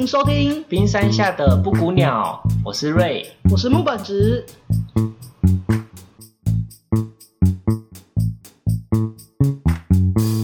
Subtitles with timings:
[0.00, 4.42] 迎收听《冰山下的布谷鸟》，我是瑞，我是木本直。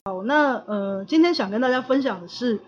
[0.04, 2.60] 好，那呃，今天想跟大家分享的是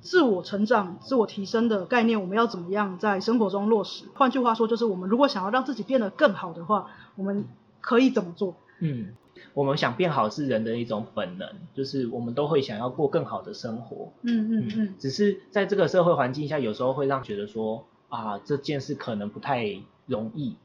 [0.00, 4.04] 自我成长、自我提升的概念，我们要怎么样在生活中落实？
[4.14, 6.86] 换句话说，就是我们如果想要让自己变得更好的话，
[7.16, 7.46] 我们
[7.80, 8.54] 可以怎么做？
[8.78, 9.08] 嗯。
[9.54, 14.12] 我们想变好是人的一种本能，就是我们都会想要过更好的生活。
[14.22, 14.94] 嗯嗯嗯。
[14.98, 20.56] 只是在这个社会环境下，有时候会让觉得说啊，这件事可能不太容易，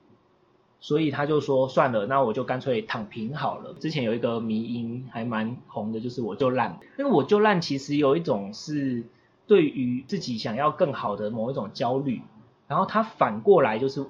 [0.79, 3.73] 所以他就说算了，那我就干脆躺平好了。
[3.79, 6.79] 之前有一个迷因还蛮红的，就是我就烂。
[6.97, 9.03] 那个我就烂其实有一种是
[9.47, 12.21] 对于自己想要更好的某一种焦虑，
[12.67, 14.05] 然后他反过来就是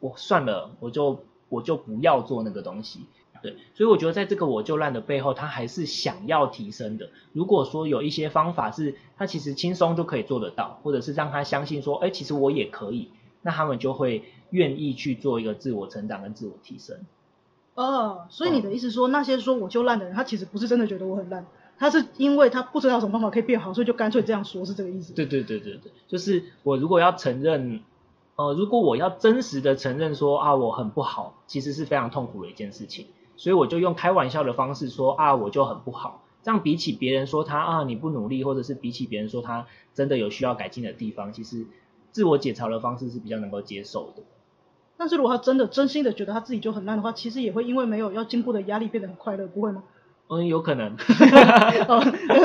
[0.00, 3.06] 我算了，我就我就不要做那个东西。
[3.42, 7.10] 对，所以我觉得在这个我就烂的背后，他还是想要提升的。
[7.32, 13.10] 如果说有一些方法是他其实轻松就可以做得到，或者是让他相信说，哎，其实我也可以，
[13.42, 16.96] 那他们就会愿意去做一个自我成长跟自我提升。
[17.74, 21.46] 哦，所以你的意思说，那些说我就烂的人，他其实不是真的觉得我很烂，
[21.78, 25.14] 他是因为他不知道什么方法可以变好，所以就干脆这样说，是这个意思？
[25.14, 27.80] 对对对对对，就是我如果要承认，
[28.36, 33.06] 呃，如果我要真实的承认说啊，我很不好，其实是非常痛苦的一件事情。
[33.36, 36.24] 所以我就用开玩笑的方式说啊，我就很不好。
[36.42, 41.66] 这样比起别人说他啊，你不努力，或者是比起别人说他真的有需要改进的地方，其实
[42.10, 44.22] 自我解嘲的方式是比较能够接受的。
[44.96, 49.84] 但是如果他真的真心的觉得他自己就很烂的话，其实也会因为没有要进步的压力变得很快乐，不会吗？
[50.28, 50.96] 嗯，有可能。
[51.88, 52.02] 哦，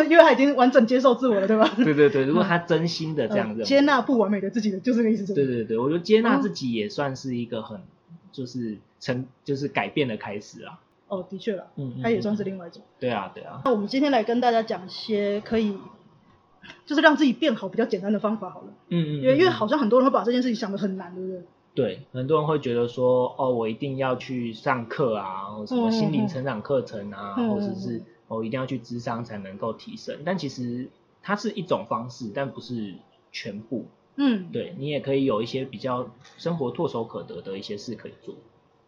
[0.09, 1.67] 因为他已经完整接受自我了，对吧？
[1.77, 5.33] 对对对，如果他真心的这样子、嗯呃、接纳不完美的自己的，就这个意思。
[5.33, 7.81] 对对对，我觉得接纳自己也算是一个很。
[8.29, 10.79] 就是成就是改变的开始啊！
[11.07, 12.81] 哦，的确了，嗯，它也算是另外一种。
[12.99, 13.61] 对啊，对啊。
[13.63, 15.77] 那我们今天来跟大家讲一些可以，
[16.85, 18.67] 就是让自己变好比较简单的方法好了。
[18.89, 19.21] 嗯嗯。
[19.21, 21.41] 因为因为好像很多人会把这件事情想得很难，对不对？
[21.75, 30.17] 对，很多人会觉得说，哦，我一定要去上课啊，或什么心灵成长课程啊，嗯、或者是我、哦、一定要去智商才能够提升。
[30.25, 30.89] 但其实
[31.21, 32.95] 它是一种方式，但不是
[33.31, 33.85] 全部。
[34.15, 38.33] 嗯，对，你也可以有一些比较生活唾手可得的一些事可以做。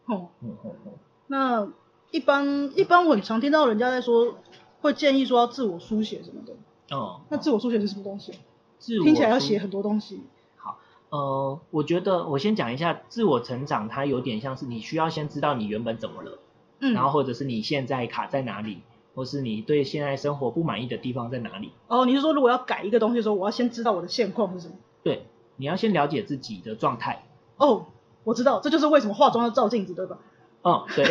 [0.09, 0.91] 哦，嗯嗯嗯。
[1.27, 1.67] 那
[2.11, 4.35] 一般一般我很常听到人家在说，
[4.81, 6.53] 会建议说要自我书写什么的。
[6.95, 7.21] 哦。
[7.29, 8.33] 那自我书写是什么东西？
[8.79, 10.21] 自我听起来要写很多东西。
[10.55, 16.39] 好，呃，我觉得我先讲一下自我成长，它有点像是你需要先知道你原本怎么了，
[16.79, 18.81] 嗯，然后或者是你现在卡在哪里，
[19.15, 21.73] 或是你对现在生活不满意的地方在哪里。
[21.87, 24.75] 哦，你是说如果要改一个东西的时候，我要先知道我的现况是什么？
[25.03, 25.25] 对，
[25.57, 27.25] 你要先了解自己的状态。
[27.57, 27.87] 哦，
[28.29, 30.19] 我知道，这就是为什么化妆要照镜子，对吧？
[30.61, 31.05] 哦，对，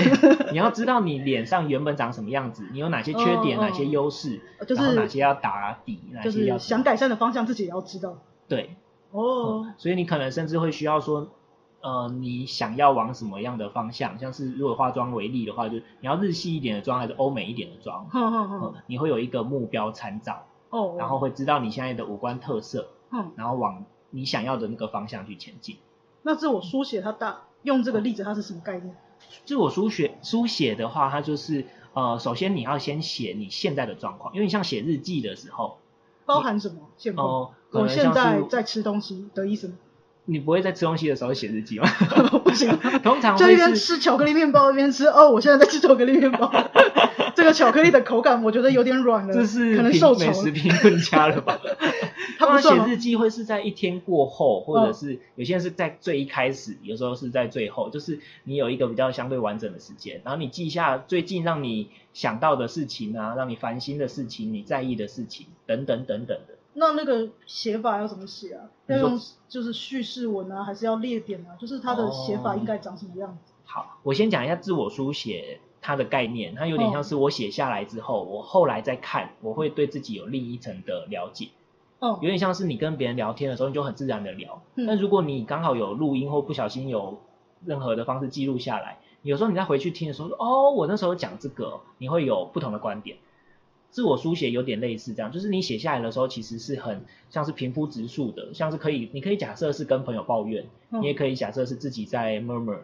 [0.52, 8.18] 你要知道你脸上原本长什么样子，你有哪些缺点，哦、哪些优势，就是、然后哪些要打底，哪些要想改善的方向，自己也要知道。
[8.46, 8.76] 对，
[9.10, 11.28] 哦、嗯，所以你可能甚至会需要说，
[11.80, 14.18] 呃，你想要往什么样的方向？
[14.18, 18.06] 像是如果化妆为例的话，就你要日系一点的妆还是欧美一点的妆？
[18.14, 22.88] 嗯嗯嗯，你会有一个目标参照，哦，然后会知道你现在的五官特色。
[23.10, 25.78] 嗯，然后往你想要的那个方向去前进。
[26.22, 28.94] 那自我书写它大用这个例子，它是什么概念？
[29.44, 35.78] 自我书写书写的话，它就是呃，首先你要先写你现在的状况，因为你像写日记的时候，
[36.24, 36.76] 包含什么？
[36.96, 37.26] 现况？
[37.26, 39.74] 哦，我现在在吃东西的意思吗？
[40.30, 41.88] 你不会在吃东西的时候写日记吗？
[42.44, 42.68] 不行，
[43.02, 45.06] 通常就一边吃巧克力面包一边吃。
[45.06, 46.52] 哦，我现在在吃巧克力面包，
[47.38, 50.12] 这个巧克力的口感我觉得有点软了，这是可能受。
[50.18, 51.60] 美食评论家了吧？
[52.36, 66.54] 他们写日记会是在一天过后，或者是有些人是在最一开始，有时候是在最后，就是你有一个比较相对完整的时间，然后你记下最近让你想到的事情啊，让你烦心的事情，你在意的事情等等等等的。
[66.74, 68.64] 那那个写法要怎么写啊？
[68.88, 71.54] 要用就是叙事文啊，还是要列点啊？
[71.56, 73.52] 就是它的写法应该长什么样子？
[73.52, 81.48] 哦，好，我先讲一下自我书写它的概念，它有点像是我写下来之后，哦，我后来再看，我会对自己有另一层的了解。
[82.00, 84.62] 哦，有点像是你跟别人聊天的时候，你就很自然的聊。
[84.76, 84.86] 嗯。
[84.86, 87.18] 但如果你刚好有录音或不小心有
[87.64, 93.16] 任何的方式记录下来，有时候你再回去听的时候，哦，我那时候讲这个，你会有不同的观点。
[93.90, 102.80] 自我书写有点类似这样，就是你写下来的时候，其实是很像是平铺直述的，像是可以，你可以假设是跟朋友抱怨，嗯、你也可以假设是自己在 murmur。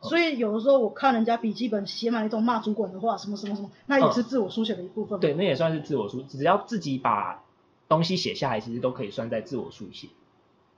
[0.00, 5.18] 所以有的时候我看人家笔记本写满一种骂主管的话，什么什么什么，那也是自我书写的一部分。
[5.18, 7.42] 对，那也算是自我书，只要自己把
[7.88, 10.08] 东西写下来，其实都可以算在自我书写。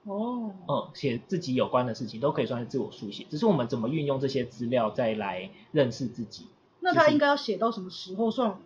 [0.05, 0.53] 哦。
[0.67, 6.47] 嗯，写自己有关的事情都可以算是自我书写，只是我们怎么运用这些资料再来认识自己。
[6.81, 8.59] 那他应该要写到什么时候算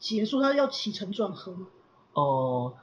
[0.00, 0.42] 结束？
[0.42, 1.68] 他要起承转合吗？
[2.14, 2.74] 哦、呃，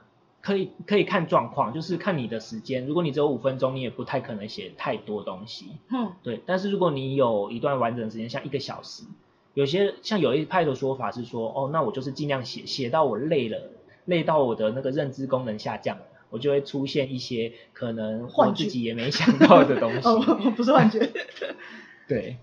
[0.44, 2.86] 可以可以看状况，就是看你的时间。
[2.86, 5.70] 如果你只有五分钟，你也不太可能写太多东西。
[5.90, 6.42] 嗯，对。
[6.44, 9.04] 但是如果你有一段完整的时间，像一个小时，
[9.54, 13.70] 有些像有一派的说法是说，哦，那我就是尽量写，写到我累了，
[14.04, 20.00] 累到我的那个认知功能下降了，我就会出现一些可能我自己也没想到的东西。
[20.06, 20.20] 哦，
[20.54, 21.10] 不是幻觉。
[22.06, 22.36] 对。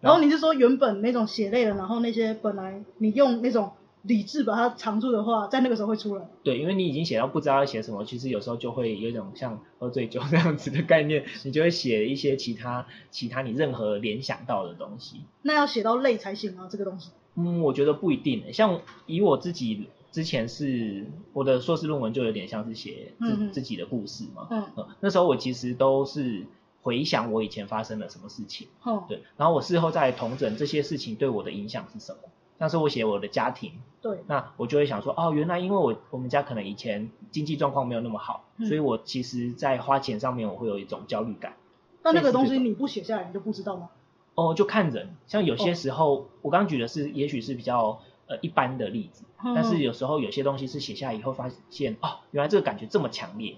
[0.00, 3.70] 然后你是说原本那种写累了，然后那些本来你用那种。
[4.04, 6.28] 理智把它藏住的话，在那个时候会出来。
[6.42, 15.22] 对，因为你已经写到不知道要写什么，其实有时候就会有一种像喝醉酒这样子的概念， 你就会写一些其他其他你任何联想到的东西。
[15.40, 17.10] 那要写到累才行啊，这个东西。
[17.36, 18.52] 嗯，我觉得不一定。
[18.52, 24.46] 像以我自己之前是我的硕士论文，就有点像是写自、嗯、自己的故事嘛。
[24.50, 24.86] 嗯，嗯。
[25.00, 26.44] 那时候我其实都是
[26.82, 28.68] 回想我以前发生了什么事情。
[28.84, 29.02] 嗯。
[29.08, 29.22] 对。
[29.38, 32.18] 然后我事后再统整这些事情对我的影响是什么。
[32.58, 41.54] 像是我写我的家庭，对，那我就会想说，哦，原来因为我我们家可能以前经济状况没有那么好，嗯，所以我其实在花钱上面我会有一种焦虑感。
[42.02, 43.88] 那那个东西你不写下来，你就不知道吗？
[44.34, 53.56] 哦，就看人，像有些时候，哦，我刚刚举的是也许是比较呃一般的例子，嗯，但是有时候有些东西是写下来以后发现，哦，原来这个感觉这么强烈。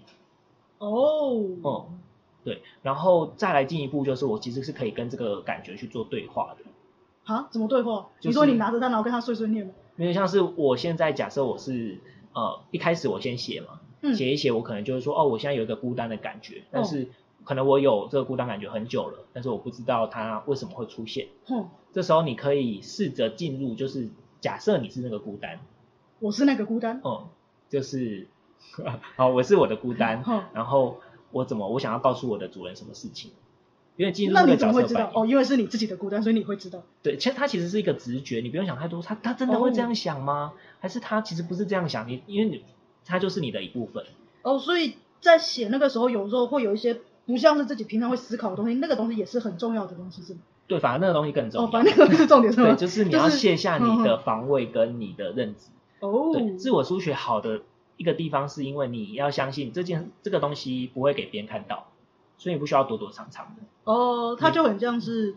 [0.78, 1.98] 哦，嗯，
[2.44, 6.64] 对，然后再来进一步就是我其实是可以跟这个感觉去做对话的。
[7.26, 7.48] 啊？
[7.50, 8.08] 怎么对话？
[8.18, 9.72] 就是、你说你拿着它，然后跟他碎碎念吗？
[9.96, 12.00] 没有，像是我现在假设我是
[12.32, 17.08] 呃一开始我先写嘛，嗯、写一写，我可能就会说哦，我现在有一个孤单的感觉，但是
[17.44, 21.28] 可能我有这个孤单感觉很久了，但是我不知道它为什么会出现。
[21.48, 24.08] 嗯，这时候你可以试着进入，就是
[24.40, 25.60] 假设你是那个孤单，
[26.20, 27.00] 我是那个孤单。
[27.04, 27.26] 嗯，
[27.68, 28.28] 就是
[29.16, 30.22] 好，我是我的孤单。
[30.26, 30.98] 嗯，然后
[31.30, 33.32] 我怎么我想要告诉我的主人什么事情？
[33.96, 35.12] 因为进入那个角色，那你怎么会知道？
[35.14, 36.82] 哦，因为是你自己的孤单，所以你会知道。
[37.02, 39.02] 对，其实他其实是一个直觉，你不用想太多。
[39.02, 40.52] 他他真的会这样想吗？
[40.54, 42.06] 哦、还是他其实不是这样想？
[42.08, 42.62] 你因为你
[43.04, 44.04] 他就是你的一部分。
[44.42, 50.40] 哦，所以在写那个时候，有时候会有一些不像是自己平常会思考的东西，那个东西也是很重要的东西，是吗？
[50.68, 51.66] 对，反而那个东西更重要。
[51.66, 52.68] 哦，反正那个是重点，是吗？
[52.68, 55.70] 对，就是你要卸下你的防卫跟你的认知。
[56.00, 56.30] 哦。
[56.32, 57.62] 对，自我书写好的
[57.96, 61.86] 一个地方，是因为你要相信这件这个东西不会给别人看到。
[62.38, 65.34] 所以你不需要躲躲藏藏的哦，他就很像是，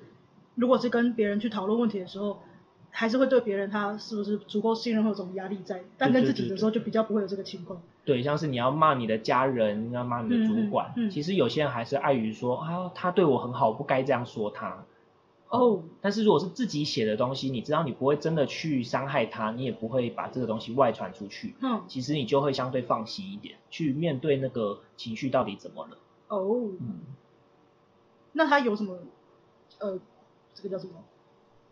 [0.55, 2.39] 如果是跟别人去讨论问题的时候，
[2.91, 7.81] 还是会对别人他是不是足够信任或者有种压力在，但跟自己的时候就比较不会有这个情况。
[8.03, 14.83] 对，像是你要骂你的家人，要骂你的主管，嗯嗯嗯、其实有些人还是碍于说啊，他对我很好，我不该这样说他。
[15.49, 21.55] 哦、嗯，但是如果是自己写的东西，你知道你不会真的去伤害他，你也不会把这个东西外传出去。
[21.61, 25.97] 嗯，其实你就会相对放心一点，去面对那个情绪到底怎么了。
[26.29, 27.01] 哦、oh, 嗯，
[28.31, 28.97] 那它有什么
[29.79, 29.99] 呃，
[30.55, 30.93] 这个叫什么？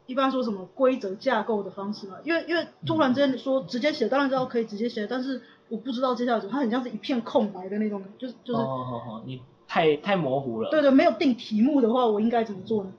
[0.08, 2.18] 一般说什么规则架构的方式嘛？
[2.24, 8.60] 因为因为突然之间说直接写，当然知道可以直接写，但是我不知道接下来怎么，它很像是一片空白的那种，就是就是。
[8.60, 10.70] 哦哦哦，你太太模糊了。
[10.72, 12.94] 对对，没有定题目的话，我应该怎么做呢？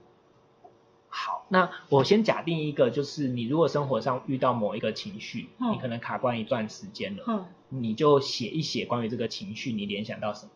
[1.09, 10.53] 好，那我先假定一个，就是你如果生活上遇到某一个情绪，嗯、你可能卡关一段时间了，嗯，你就写一写关于这个情绪，你联想到什么？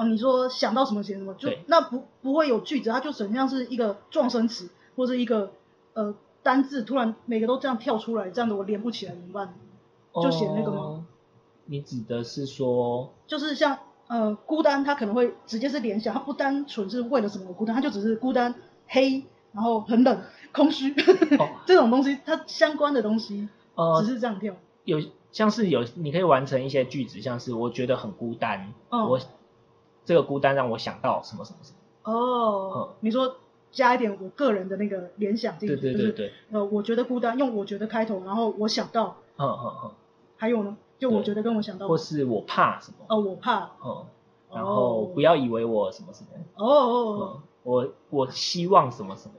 [0.00, 5.52] 哦，你说想到什么写什么，就那不不会有句子，它就很像是一个状声词或者一个
[5.92, 9.54] 呃单字，突然每个都这样跳出来，这样的我连不起来怎么办？
[10.14, 10.78] 就写那个吗？
[10.78, 11.04] 哦，
[11.66, 18.54] 你指的是说，就是像呃孤单，它可能会直接是联想，它不单纯是为了什么孤单，它就只是孤单、
[18.88, 19.22] 黑，
[19.52, 20.22] 然后很冷、
[20.52, 20.92] 空虚，
[21.38, 23.50] 哦， 这种东西，它相关的东西，
[24.00, 24.54] 只是这样跳。
[24.54, 24.98] 呃，有
[25.30, 29.20] 像是有你可以完成一些句子，像是我觉得很孤单，哦，我。
[30.10, 32.12] 这个孤单让我想到什么什么什么。
[32.12, 33.36] 哦，嗯、你说
[33.70, 39.90] 加一点我个人的那个联想进去，对对对对，呃，我觉得孤单，用我觉得开头，然后我想到，嗯嗯嗯，
[40.36, 44.04] 还有呢，就我觉得跟我想到，或是我怕什么，哦，我怕，嗯，
[44.52, 49.34] 然后不要以为我什么什么，哦哦，嗯、我我希望什么什么，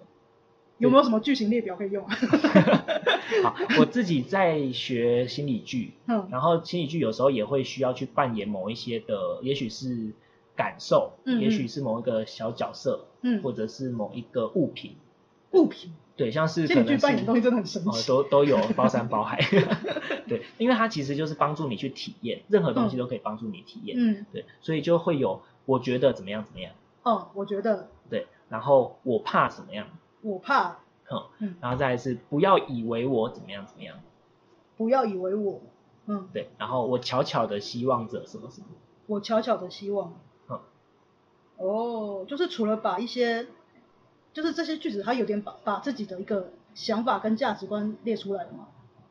[0.78, 2.08] 有没有什么剧情列表可以用？
[3.44, 10.14] 好，我自己在学心理剧，嗯，然后心理剧有时候也会需要去扮演某一些的，也许是。
[10.62, 14.96] 感受，嗯嗯，也许是某一个小角色，嗯，或者是某一个物品，
[15.54, 19.40] 物品，对，像是可能是扮演东西真的很神奇，呃、都都有包山包海，
[20.30, 29.88] 对，因为它其实就是帮助你去体验，任何东西都可以帮助你体验，嗯，对，所以就会有我觉得怎么样怎么样，哦，我觉得，对，然后我怕怎么样，
[30.22, 30.78] 我怕，
[31.10, 33.98] 嗯，嗯，然后再来是不要以为我怎么样怎么样，
[34.78, 35.60] 不要以为我，
[36.06, 38.68] 嗯，对，然后我悄悄的希望着什么什么，
[39.08, 40.14] 我悄悄的希望。
[41.62, 43.48] 哦，就是除了把一些，
[44.34, 48.68] 就是这些句子，它有点把把自己的一个想法跟价值观列出来了嘛。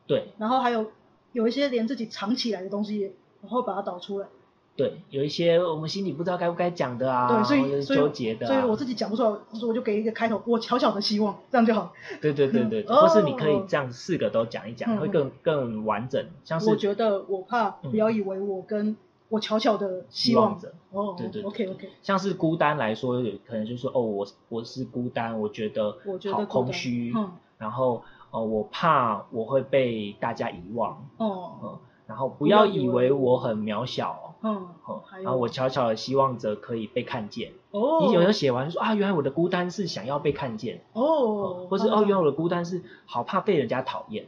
[0.07, 0.29] 对。
[0.37, 0.91] 然后还有
[1.31, 4.27] 有一些连自己藏起来的东西也然后把它导出来。
[4.73, 9.29] 对，有一些我们心里不知道该不该讲的啊，对，所以纠结的、啊所，所以我自己讲不出来，
[9.67, 11.93] 我就给一个开头，我小小的希望，这样就好。
[12.21, 16.25] 对对对对，嗯、或是你可以这样四个都讲一讲，嗯、会更更完整。
[16.45, 18.95] 像是我觉得我怕不要以为我跟
[19.31, 21.89] 我悄悄的希望着、嗯、哦，对对，对，OK OK。
[22.03, 25.95] 像是孤单来说，有可能就是哦，我我是孤单，我觉得
[26.33, 34.35] 好空虚，嗯，然后呃，我怕我会被大家遗忘，哦，嗯，然后不要以为我很渺小。
[34.43, 37.53] 嗯，好，然后我悄悄的希望着可以被看见。
[37.69, 40.81] 哦，你有时候写完说啊，原来我的孤单是想要被看见。
[40.93, 44.25] 哦，或是哦，原来我的孤单是好怕被人家讨厌，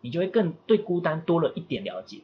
[0.00, 2.20] 你就会更对孤单多了一点了解。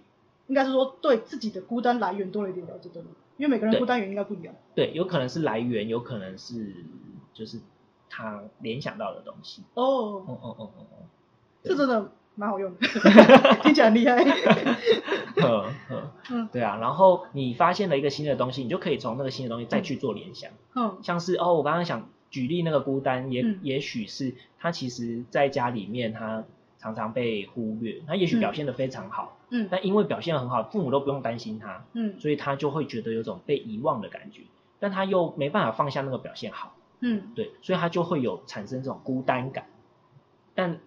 [0.47, 3.09] 应该是说对自己的孤单来源多了一点了解，对吗？
[3.37, 4.55] 因为每个人孤单源应该不一样。
[4.75, 6.75] 对，有可能是来源，有可能是
[7.33, 7.61] 就是
[8.09, 9.63] 他联想到的东西。
[9.75, 10.97] 哦，哦哦哦哦哦，
[11.63, 12.13] 这真的。
[12.35, 12.79] 蛮好用的，
[13.63, 14.25] 听起来很厉害。
[15.37, 15.75] 嗯
[16.31, 20.51] 嗯，对啊，然后你发现了一个新的东西，你就可以从那个新的东西再去做联想。
[20.75, 26.45] 嗯，像是哦，我刚刚想举例那个孤单，也、嗯、也许是他其实在家里面他
[26.83, 34.43] 常常被忽略，他也许表现的非常好，嗯，但因为表现得很好，父母都不用担心他，嗯，所以他就会觉得有种被遗忘的感觉，
[34.81, 39.67] 但他又没办法放下那个表现好，嗯，对，所以他就会有产生这种孤单感，
[40.55, 40.79] 但。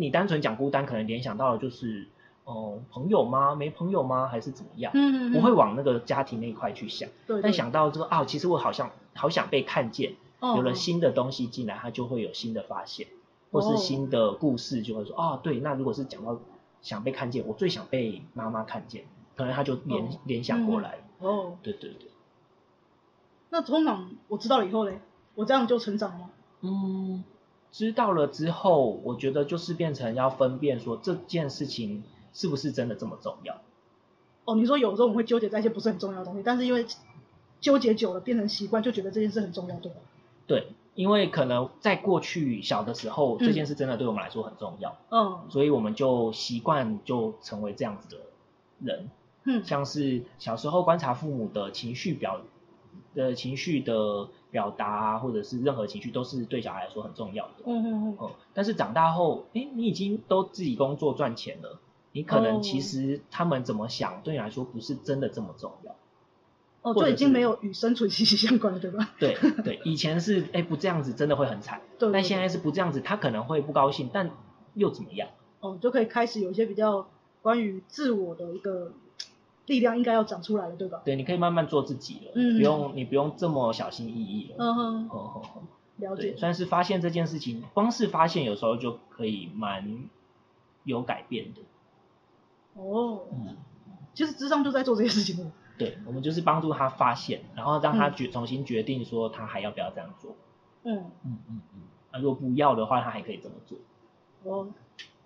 [0.00, 2.06] 你单纯讲孤单，可能联想到的就是，
[2.44, 3.56] 哦、呃，朋友吗？
[3.56, 4.28] 没朋友吗？
[4.28, 4.92] 还是怎么样？
[4.94, 7.08] 嗯，不会往那个家庭那一块去想。
[7.26, 7.42] 对，对。
[7.42, 13.08] 但想到这个啊，其实我好像好想被看见，哦、有了新的东西进来，他就会有新的发现，
[13.50, 16.38] 或是新的故事就会说，哦、啊，对，那如果是讲到
[16.82, 19.04] 想被看见，我最想被妈妈看见，
[19.36, 20.98] 可能他就联、哦、联想过来。
[21.18, 22.08] 哦，对对对。
[23.50, 25.00] 那通常我知道了以后嘞，
[25.34, 26.30] 我这样就成长了吗？
[26.60, 27.24] 嗯。
[27.70, 32.02] 知道了之后，我觉得就是变成要分辨说这件事情
[32.32, 33.60] 是不是真的这么重要。
[34.46, 36.86] 哦，你说有时候我们会纠结在一些不是很重要的东西，但是因为
[37.60, 39.98] 纠结久了变成习惯，就觉得这件事很重要，对吧？
[40.46, 44.96] 对，因为可能在过去小的时候，这件事真的对我们来说很重要。
[45.10, 48.22] 嗯，所以我们就习惯就成为这样子的
[48.80, 49.08] 人。
[49.44, 52.40] 嗯，像是小时候观察父母的情绪表
[53.14, 54.28] 的情绪的。
[54.50, 57.64] 表达啊，或者是任何情绪，都是对小孩来说很重要的。
[57.66, 58.30] 嗯嗯嗯。
[58.54, 61.78] 但是长大后，哎，你已经都自己工作赚钱了，
[62.12, 65.94] 你可能其实他们怎么想，对你来说不是真的这么重要。
[66.82, 69.10] 哦，就已经没有与生存息息相关了，对吧？
[69.18, 71.80] 对 对，以前是哎不这样子真的会很惨。
[71.98, 72.10] 对。
[72.12, 74.30] 但现在是不这样子，他可能会不高兴，但
[74.74, 75.28] 又怎么样？
[75.60, 77.08] 哦，就可以开始有一些比较
[77.42, 78.92] 关于自我的一个。
[79.66, 81.02] 力量应该要长出来了，对吧？
[81.04, 84.54] 对，你可以慢慢做自己了，嗯，不用你不用这么小心翼翼了。
[84.56, 85.62] 嗯哼，嗯哼哼，
[85.98, 86.34] 了解。
[86.38, 90.04] 算是发现这件事情，光是发现有时候就可以蛮
[90.84, 91.60] 有改变的。
[92.80, 93.58] 哦，嗯，
[94.14, 95.52] 其实智商就在做这些事情了。
[95.78, 100.36] 对，我们就是帮助他发现，然后让他决重新决定说他还要不要这样做。
[100.84, 101.80] 嗯嗯嗯嗯，
[102.12, 103.78] 那如果不要的话，他还可以这么做。
[104.44, 104.68] 哦，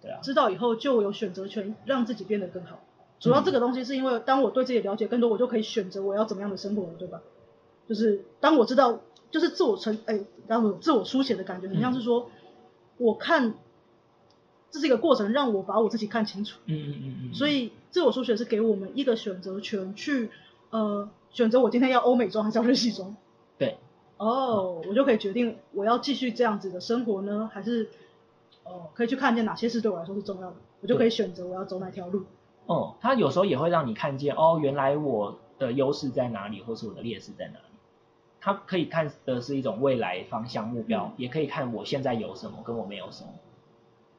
[0.00, 2.80] 对啊，知道以后就有选择权，让自己变得更好。
[3.20, 7.20] 主要这个东西是因为，当我对自己了解更多，我就可以选择我要怎么样的生活了，对吧？
[7.88, 12.30] 就是当我知道，就是自我成，哎，当我自我书写的感觉，很像是说，
[12.96, 13.54] 我看，
[14.72, 16.58] 这是一个过程，让我把我自己看清楚。
[16.64, 17.34] 嗯嗯嗯嗯。
[17.34, 20.30] 所以自我书写是给我们一个选择权，去
[20.70, 23.14] 呃选择我今天要欧美妆还是要日系妆。
[23.58, 23.76] 对。
[24.16, 27.90] 哦，我就可以决定我要继续这样子的生活呢，还是
[28.64, 32.24] 哦可以去看见哪些事对我来说是重要的，我就可以选择我要走哪条路。
[32.66, 37.64] 哦，它有时候也会让你看见哦，原来我的优势在哪里，或是我的劣势在哪里。
[38.40, 43.30] 它可以看的是一种未来方向目标，嗯、也可以看我现在有什么，跟我没有什么。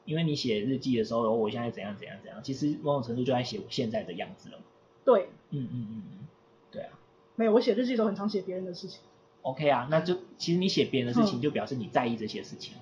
[0.05, 4.57] 因为你写日记的时候，哦，我现在怎样怎样怎样，其实某种程度就在写我现在的样子了。
[5.05, 6.27] 对，嗯嗯嗯嗯，
[6.71, 6.89] 对啊。
[7.35, 8.99] 没有，我写日记的时候很常写别人的事情。
[9.41, 12.73] OK 啊，那就其实你写别人的事情，就表示你在意这些事情。
[12.77, 12.79] 嗯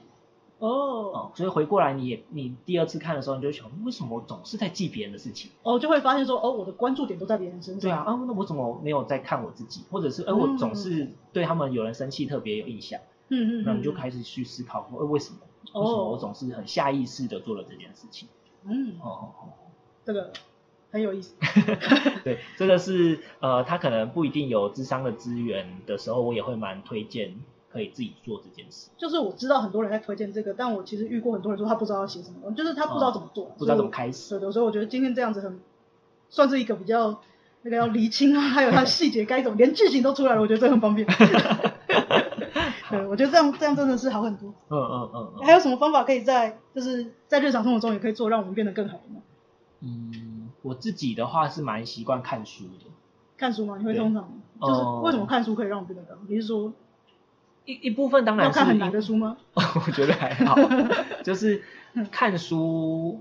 [0.62, 1.16] 哦、oh.
[1.16, 5.50] 哦，所以回过来你也你第二次看的时候，你就想，为什么我总是在记别人的事情？
[5.63, 7.82] 哦，就会发现说，哦，我的关注点都在别人身上。
[7.82, 9.82] 对啊，啊，那我怎么没有在看我自己？
[9.90, 13.01] 或者是，哎、呃，我总是对他们有人生气特别有印象。
[13.30, 13.63] 嗯嗯。
[13.66, 15.40] 那你就开始去思考，呃，为什么？
[15.65, 18.27] 为什么我总是很下意识的做了这件事情？
[18.63, 18.96] 嗯。
[19.01, 19.50] 哦哦哦，
[20.03, 20.32] 这个
[20.91, 21.36] 很有意思。
[22.24, 27.36] 对，这个是呃，他可能不一定有智商的资源的时候，我也会蛮推荐。
[27.74, 34.32] 可以自己做这件事，就是我知道很多人在推荐这个，但我其实遇过很多人说他不知道要写什么，就是他不知道怎么做，哦、不知道怎么开始。
[34.32, 35.58] 对对，所以我觉得今天这样子很
[36.30, 37.22] 算是一个比较
[37.62, 41.08] 那个要厘清啊，还有他细节该怎么，连剧情都出来了，我觉得这很方便。
[42.91, 44.50] 对，我觉得这样这样真的是好很多。
[44.69, 45.45] 嗯嗯嗯，嗯。
[45.45, 49.21] 还有什么方法可以在就是在日常生活中也可以做，让我们变得更好吗？
[49.79, 52.86] 嗯，我自己的话是蛮习惯看书的。
[53.38, 53.77] 看书吗？
[53.79, 54.29] 你会通常
[54.62, 56.24] 就是为什么看书可以让我变得更好？
[56.27, 56.71] 你是说
[57.65, 59.38] 一一部分当然是要看很难的书吗？
[59.55, 60.55] 我觉得还好，
[61.24, 61.63] 就是
[62.12, 63.19] 看书。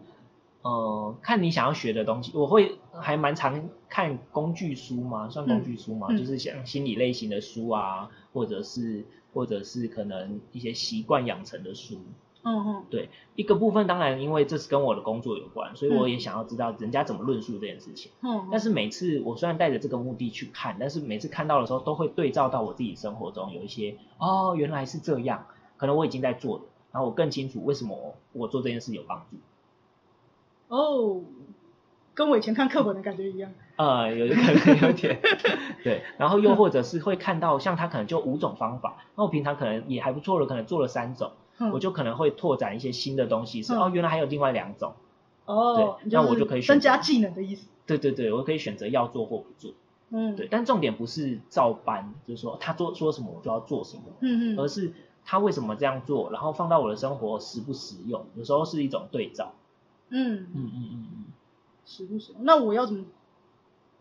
[0.63, 12.01] 呃，看你想要学的东西，我会还蛮常看工具书嘛，算工具书嘛，嗯、就是像心理类型的书啊，或者是或者是可能一些习惯养成的书。
[12.43, 18.11] 嗯嗯，对，一个部分当然因为这是跟我的工作有关，所以我也想要知道人家怎么论述这件事情。
[18.23, 25.47] 嗯，但是每次我虽然带着这个目的去看，但是每次看到的时候都会对照到我自己生活中有一些哦，原来是这样，
[25.77, 29.37] 可能我已经在做了，然后我更清楚为什么我做这件事有帮助。
[30.69, 31.23] 哦，oh,
[32.15, 33.53] 跟我以前看课本的感觉一样。
[33.81, 35.19] 呃，有可能 有点，
[35.83, 36.03] 对。
[36.19, 44.93] 然后又或者是会看到，像他可能就五种方法，那我平常可能也还不错了，可能做了三种，嗯、我就可能会拓展一些新的东西，是、嗯、哦，原来还有另外两种。
[45.47, 47.69] 哦，对，那我就可以增加技能的意思。
[47.87, 49.73] 对对对，我可以选择要做或不做。
[50.11, 50.47] 嗯，对。
[50.51, 54.03] 但重点不是照搬，就是说他做说什么我就要做什么。
[54.21, 54.59] 嗯嗯。
[54.59, 54.93] 而是
[55.25, 58.27] 他为什么这样做，然后放到我的生活实不实用？
[58.37, 59.53] 有时候是一种对照。
[60.11, 61.25] 嗯嗯嗯嗯嗯，
[61.87, 62.45] 实不实用？
[62.45, 63.05] 那我要怎么？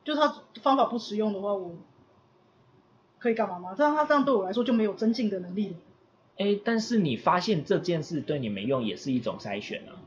[0.10, 1.76] 就是他方法不实用的话，我
[3.20, 3.76] 可以干嘛吗？
[3.78, 5.76] 这样他这样对我来说就没有增进的能力了。
[6.40, 10.02] 哎，但是你发现这件事对你没用，也是一种筛选啊。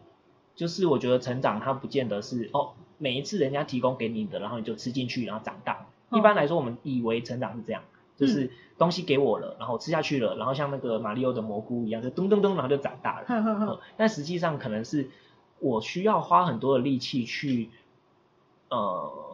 [0.57, 5.87] 就是我觉得成长它不见得是哦，每一次人家提供给你的，然后你就吃进去，然后长大。
[6.09, 7.85] 哦、一般来说，我们以为成长是这样，
[8.17, 13.79] 就是东西给我了，然后吃下去了，然后像那个马里奥的蘑菇一样，就咚咚咚，然后就长大了。
[13.97, 15.09] 但实际上可能是。
[15.65, 17.71] 我需要花很多的力气去，
[18.69, 19.32] 呃，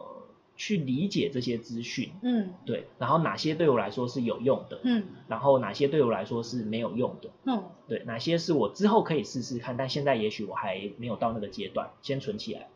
[0.59, 12.67] 去理解这些资讯，嗯，对，然后哪些对我来说是有用的，嗯，然后哪些对我来说是没有用的，嗯，对，哪些是我之后可以试试看，但现在也许我还没有到那个阶段，先存起来。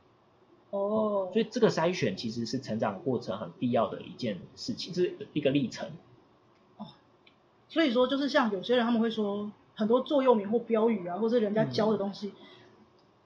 [0.69, 5.89] 哦，所以这个筛选其实是成长过程很必要的一件事情，是一个历程。
[6.77, 6.87] 哦，
[7.67, 12.27] 所以说就是像有些人他们会说很多座右铭或标语啊，或者人家教的东西。
[12.27, 12.33] 嗯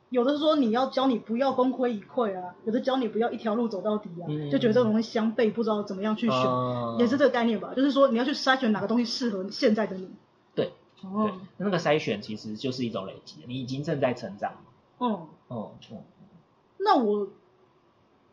[0.09, 7.73] 有的说你要教你不要功亏一篑啊，有的教你不要一条路走到底啊，嗯、就觉得这种东西相悖，不知道怎么样去选，嗯、也是这个概念吧？
[7.75, 10.09] 就是说你要去筛选哪个东西适合现在的你。
[10.55, 10.71] 对，
[11.03, 14.53] 哦、对，那个筛选其实就是一种累积，你已经正在成长。
[14.97, 15.97] 哦哦哦。
[16.77, 17.27] 那我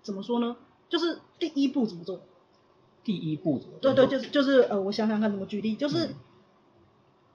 [0.02, 0.56] 怎么说呢？
[0.88, 2.20] 就是第一步怎么做？
[3.02, 3.92] 第一步怎么做？
[3.92, 6.14] 对对，就是就是呃，我想想看怎么举例，就是、嗯、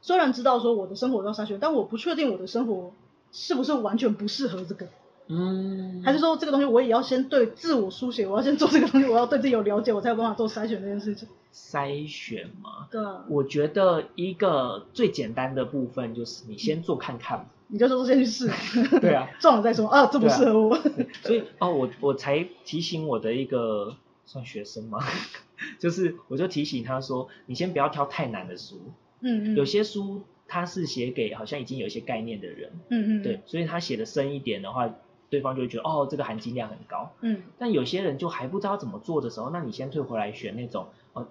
[0.01, 2.93] 虽然知道说我的生活要筛选，但我不确定我的生活。
[3.31, 4.87] 是不是完全不适合这个？
[5.31, 11.27] 嗯，还是说这个东西我也要先对自我书写，我要先做这个东西，我要对自己有了解，我才有办法做筛选这件事情。
[11.53, 18.49] 筛选嘛，对啊，我觉得一个最简单的部分就是你先做看看，你就说先去试，
[19.01, 20.75] 对啊， 撞了再说啊，这不适合我。
[21.21, 24.97] 所以哦，我我才提醒我的一个算学生嘛，
[25.77, 28.81] 就是我就提醒他说，你先不要挑太难的书，
[29.21, 30.23] 嗯嗯，有些书。
[30.49, 34.89] 他是写给好像已经有一些概念的人，嗯嗯，对，所以他写的深一点的话，
[35.29, 41.27] 对方就会觉得哦，这个含金量很高，嗯，但有些人就还不知道怎么做的时候，那你先退回来选那种哦，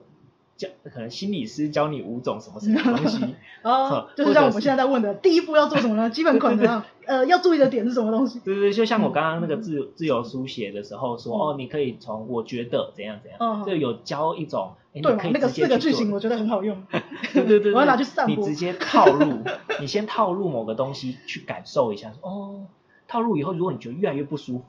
[0.56, 6.08] 教可能心理师教你五种什么什么东西， 哦，就是像我们现在在问的，第一步要做什么呢？
[6.08, 8.38] 基本款的， 呃，要注意的点是什么东西？
[8.40, 14.72] 对对对，就像我刚刚那个自自由书写的时候说，哦，你可以从我觉得怎样怎样，就有教一种。
[15.00, 16.82] 对嘛，那个四个句型我觉得很好用。
[17.32, 18.36] 对对对，我要拿去散播。
[18.36, 19.42] 你直接套路，
[19.80, 22.66] 你先套入某个东西去感受一下，哦，
[23.06, 24.64] 套路以后，如果你觉得越来越不舒服，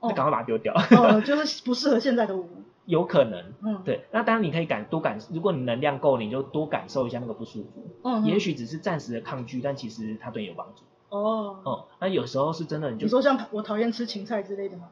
[0.00, 0.74] 那赶快把它丢掉。
[0.74, 2.44] 哦，就是不适合现在的我。
[2.84, 4.06] 有可能，嗯，对。
[4.10, 7.86] 那当然你可以感多感，如果你能量够，你就多感受一下那个不舒服。
[8.02, 8.24] 嗯。
[8.24, 10.82] 也许只是暂时的抗拒，但其实它对你有帮助。
[11.16, 11.60] 哦。
[11.62, 14.88] 哦，那有时候是真的，你就你说像我讨厌吃芹菜之类的吗？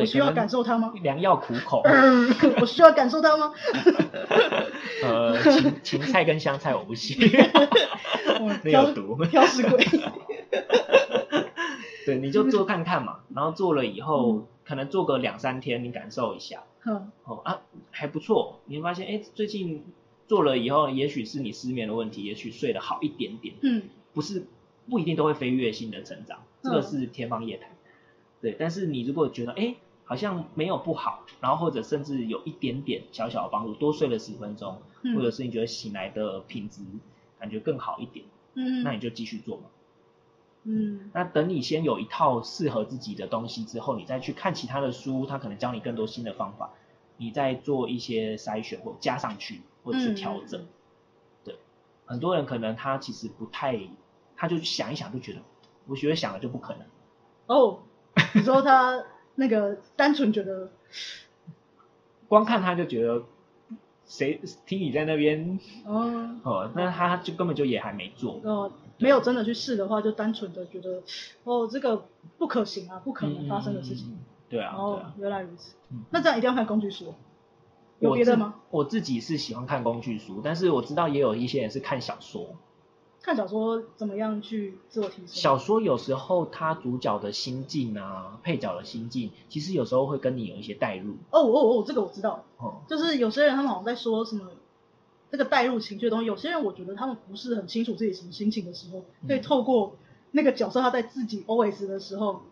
[0.00, 0.92] 我需要感受它吗？
[1.02, 1.82] 良药苦口。
[2.60, 3.52] 我需要感受它吗？
[5.02, 7.16] 呃，芹芹菜跟香菜我不行，
[8.64, 9.24] 那有毒。
[9.24, 9.84] 挑食鬼。
[12.06, 16.64] 对，你就做看看嘛，然后做了以后，可能做个两三天，你感受一下。
[17.24, 18.60] 哦啊，还不错。
[18.66, 19.84] 你会发现，哎，最近
[20.26, 23.54] 做了以后，也许是你失眠的问题，也许睡得好一点点。
[23.62, 23.82] 嗯。
[24.12, 24.44] 不是，
[24.90, 27.70] 不一定都会飞跃性的成长，这个是天方夜谭。
[28.42, 36.82] 对，但是你如果觉得哎，好像没有不好，然后或者甚至有一点点小小的帮助，多睡了十分钟，嗯、或者是你觉得醒来的品质
[37.38, 39.62] 感觉更好一点，嗯，那你就继续做嘛。
[40.64, 46.70] 嗯，那等你先有一套适合自己的东西之后，你再去看其他的书，他可能教你更多新的方法，
[47.16, 50.60] 你再做一些筛选或加上去，或者是调整。
[50.60, 50.68] 嗯、
[51.44, 51.56] 对，
[52.06, 53.80] 很多人可能他其实不太，
[54.36, 55.40] 他就想一想就觉得，
[55.86, 56.86] 我觉得想了就不可能。
[57.46, 57.80] 哦。
[58.32, 59.04] 你说他
[59.36, 60.70] 那个单纯觉得，
[62.28, 63.22] 光看他就觉得，
[64.06, 71.02] 谁听你在那边，哦，哦，那他就根本就也还没做，哦，没有真的去试的话，就单纯的觉得，
[71.44, 72.06] 哦，这个
[72.38, 74.08] 不可行啊，不可能发生的事情。
[74.08, 74.18] 嗯、
[74.48, 75.74] 对啊，哦，啊，原来如此。
[75.90, 77.14] 嗯、那这样一定要看工具书，
[77.98, 78.54] 有别的吗？
[78.70, 78.80] 我？
[78.80, 82.56] 我自己是喜欢看工具书，但是我知道也有一些人是看小说。
[83.24, 85.28] 看小说怎么样去自我提升？
[85.28, 91.14] 小说有时候它主角的心境啊，配角的心境，其实有时候会跟你有一些代入。
[91.30, 92.44] 哦哦哦，这个我知道。
[92.58, 94.42] 哦，就是有些人他们好像在说什么
[95.30, 99.96] 这个代入情绪的东西，有些人我觉得他们不是很清楚自己什么心情的时候，可以透过
[100.32, 102.42] 那个角色他在自己 OS 的时候，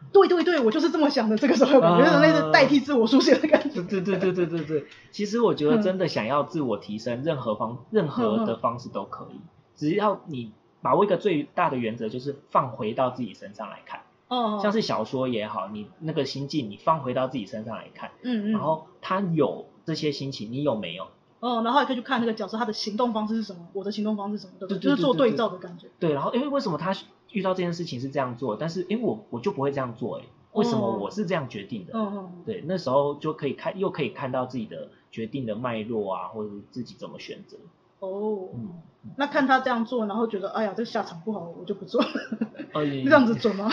[0.00, 1.36] 嗯、对对对，我就是这么想的。
[1.36, 3.80] 这个时候有感觉那是代替自我书写的感觉。
[3.82, 9.38] 对对对对对对，其实我觉得真的想要自我提升，任何方任何的方式都可以。
[9.76, 14.00] 只要你把握一个最大的原则，就是放回到自己身上来看。
[14.28, 14.58] 哦。
[14.60, 18.10] 像是小说也好，你那个心境，你放回到自己身上来看。
[18.22, 18.52] 嗯嗯。
[18.52, 21.06] 然后他有这些心情，你有没有？
[21.38, 24.78] 哦，然后也可以去看那个角色他的行动方式是什么，我的行动方式是什么，对不对？
[24.80, 25.86] 就是做对照的感觉。
[26.00, 26.96] 对，然后因为为什么他
[27.30, 31.92] 遇到这件事情是这样做，但是因为我我就不会这样做，哎，为什么我是这样决定的？
[31.94, 32.32] 嗯嗯。
[32.46, 37.58] 对，那时候就可以看，又可以看到自己的决定的脉络啊，或者是自己怎么选择。
[38.00, 38.70] 哦，嗯，
[39.16, 42.08] 那看他这样做，然后觉得哎呀，这个下场不好，我就不做了。
[42.74, 43.70] 哦， 这样子准吗？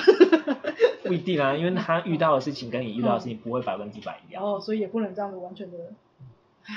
[1.03, 4.43] 不一定啊，因为他遇到的事情跟你遇到的事情不会百分之百一样。
[4.43, 5.77] 哦，所以也不能这样子完全的。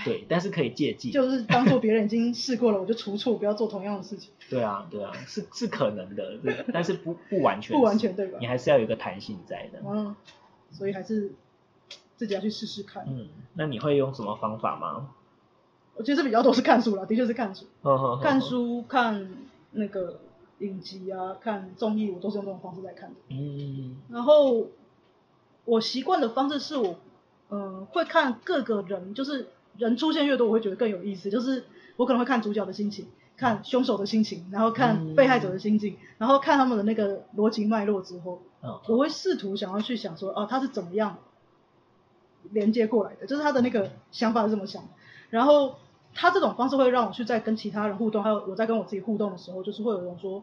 [0.04, 1.10] 对，但是可以借鉴。
[1.14, 4.32] 就是当做别人已经试过了，我就除错，不要做同样的事情。
[4.50, 7.76] 对啊，对啊，是是可能的，对，但是不不完全。
[7.76, 8.38] 不完全对吧？
[8.40, 9.80] 你还是要有一个弹性在的。
[9.86, 10.16] 嗯，
[10.72, 11.32] 所以还是
[12.16, 13.04] 自己要去试试看。
[13.06, 15.10] 嗯，那你会用什么方法吗？
[15.96, 17.64] 我其实比较多是看书啦，的确是看书。
[18.22, 19.28] 看书、看
[19.72, 20.20] 那个
[20.58, 23.16] 影集啊，看综艺，我都是用这种方式在看的。
[23.30, 23.96] 嗯。
[24.10, 24.66] 然后
[25.64, 26.96] 我习惯的方式是我，
[27.48, 31.30] 嗯、呃，会看各个人，就是人出现越多，我会觉得更有意思。
[31.30, 31.64] 就是
[31.96, 33.06] 我可能会看主角的心情，
[33.38, 41.16] 看凶手的心情，然后看被害者的心情，嗯、然后看他们的那个逻辑脉络之后，嗯、我会试图想要去想说，哦、啊，他是怎么样
[42.50, 44.88] 连接过来的，就是他的那个想法是怎么想的，
[45.30, 45.76] 然后。
[46.18, 50.42] 他这种方式会让我去在跟其他人互动，还有我在跟我自己互动的时候，就是会有人说，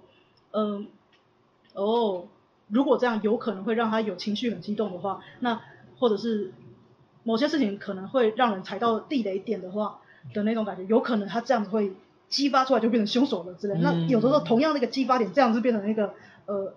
[0.52, 0.86] 嗯，
[1.74, 2.26] 哦，
[2.68, 5.60] 如果这样有可能会让他有情绪很激动的话，那
[6.00, 6.54] 或者是
[7.24, 10.00] 某些事情可能会让人踩到地雷点的话
[10.34, 11.94] 的那种感觉，有可能他这样子会
[12.30, 13.74] 激发出来就变成凶手了之类。
[13.80, 16.14] 那有的时候同样那个激发点这样子变成那个
[16.46, 16.74] 呃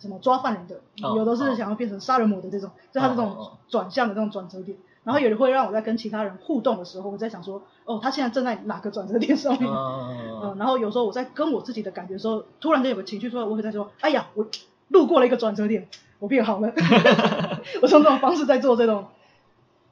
[0.00, 4.76] 什么抓犯人的，有的是想要变成杀人魔的这种，就他这种转向的这种转折点。
[5.02, 9.66] 然后也会让我在跟其他人互动的时候，我在想说，哦，他现在正在哪个转折点上面？
[9.66, 14.46] 嗯，嗯，然后有时候我在跟我自己的感觉的时候，突然间有个情绪出来，我会在说，哎呀，我
[14.88, 16.72] 路过了一个转折点，我变好了。
[17.80, 19.06] 我从这种方式在做这种，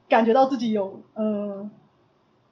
[0.07, 1.67] 感觉到自己有呃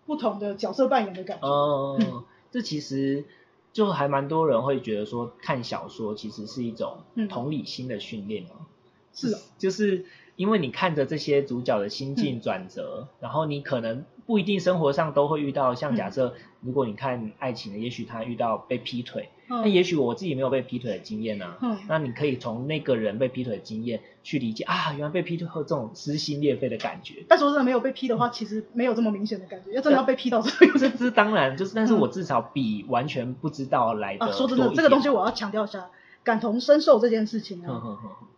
[0.08, 1.48] 不同的角色扮演的感觉。
[1.48, 3.26] 哦、嗯，这其实
[3.72, 6.98] 就还蛮多人会觉得说，看小说其实是一种
[7.30, 8.66] 同理心的训练哦。
[9.14, 10.06] 是啊，就是。
[10.38, 27.26] 因为你看着这些主角的心境转折，嗯、然后你可能不一定生活上都会遇到，像假设如果你看爱情的，也许他遇到被劈腿，嗯、那也许我自己没有被劈腿的经验啊，嗯、那你可以从那个人被劈腿的经验去理解啊，原来被劈腿会这种撕心裂肺的感觉。
[27.28, 35.88] 但是我真的没有被劈的话，其实没有这么明显的感觉，要真的要被劈 到这样，这这当然就是，但是我至少比完全不知道来的说真的，这个东西我要强调一下，
[36.24, 37.82] 感同身受这件事情啊。
[37.84, 37.98] 嗯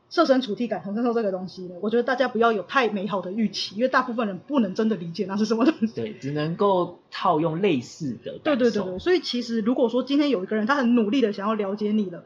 [0.09, 5.93] 设身处地感同身受这个东西呢，我觉得大家不要有太美好的预期，因为大部分人不能真的理解那是什么东西。
[5.93, 8.39] 对， 只能够套用类似的。
[8.43, 12.23] 对对对对，所以其实如果说今天有一个人他很努力的想要了解你了，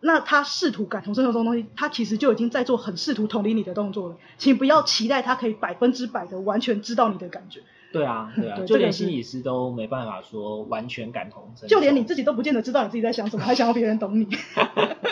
[0.00, 4.16] 那他试图感同身受这种东西，他其实就已经在做很试图同理你的动作了。
[4.38, 7.60] 请不要期待他可以百分之百的完全知道你的感觉。
[7.92, 14.28] 对啊，对啊，对就连心理师都没办法说完全感同身受，就连你自己都不见得知道你自己在想什么，还想要别人懂你。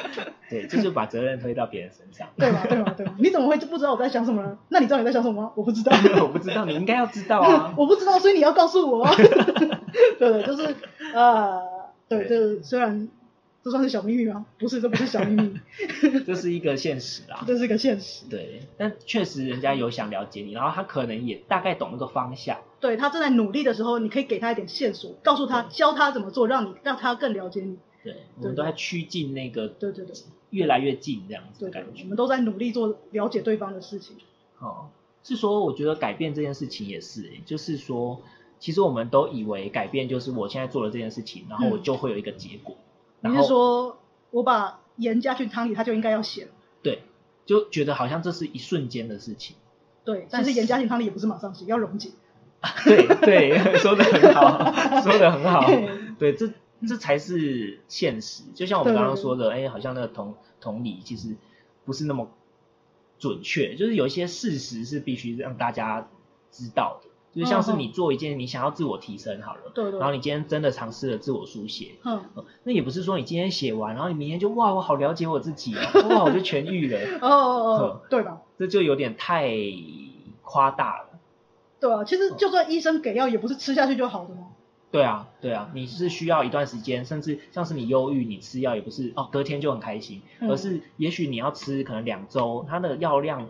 [0.48, 2.26] 对，这就把责任推到别人身上。
[2.36, 2.64] 对吧？
[2.68, 2.94] 对吧？
[2.96, 3.14] 对吧？
[3.18, 4.56] 你怎么会就不知道我在想什么呢？
[4.70, 5.52] 那你知道你在想什么吗？
[5.54, 5.92] 我不知道。
[6.22, 7.74] 我不知道，你应该要知道啊。
[7.76, 9.06] 我不知道，所以你要告诉我。
[10.18, 10.74] 对对，就是
[11.12, 11.60] 呃，
[12.08, 13.08] 对，就是虽然。
[13.68, 14.46] 这算是小秘密吗？
[14.58, 15.60] 不是，这不是小秘密，
[16.26, 17.44] 这是一个现实啊。
[17.46, 18.24] 这是一个现实。
[18.30, 22.58] 对，但确实人家有想了解你，然后他可能也大概懂那个方向。
[22.80, 27.76] 对，他正在努力的时候，你可以给他一点线索，告诉他，教他怎么做，让你让他更了解你。
[28.02, 30.14] 对，我们都在趋近那个，对对对，
[30.48, 32.04] 越来越近这样子的感觉。
[32.04, 34.16] 我们都在努力做了解对方的事情。
[34.60, 34.88] 哦，
[35.22, 38.22] 是说，我觉得改变这件事情也是，就是说，
[38.58, 42.76] 其实我们都以为改变就是我现在做了这件事情，然后我就会有一个结果。
[43.20, 43.98] 你是说，
[44.30, 46.48] 我把盐加去汤里，它就应该要咸？
[46.82, 47.02] 对，
[47.46, 49.56] 就觉得好像这是一瞬间的事情。
[50.04, 52.10] 对，但是盐加进汤里也不是马上洗，要溶解。
[52.84, 55.64] 对对，说的很好，说的很好。
[56.18, 56.50] 对，这
[56.86, 58.42] 这才是现实。
[58.54, 61.36] 就像我们刚刚说的，哎，好像那个同同理其实
[61.84, 62.28] 不是那么
[63.18, 66.08] 准确，就是有一些事实是必须让大家
[66.50, 67.08] 知道的。
[67.32, 72.24] 就像是你做一件你想要自我提升好了，对对，然后你今天真的尝试了自我书写，嗯，
[72.64, 78.38] 那也不是说你今天写完，然后你明天就哇，我好了解我自己哦， 哇，我就痊愈了，哦哦哦，对吧？
[78.58, 79.52] 这就有点太
[80.42, 81.04] 夸大了。
[81.78, 84.48] 对啊，其实就算医生给药，也不是吃下去就好的吗？
[84.90, 93.46] 对啊，对啊，你是需要一段时间，甚至像是你忧郁，你吃药也不是哦，隔天就很开心，而是也许你要吃可能两周，它的药量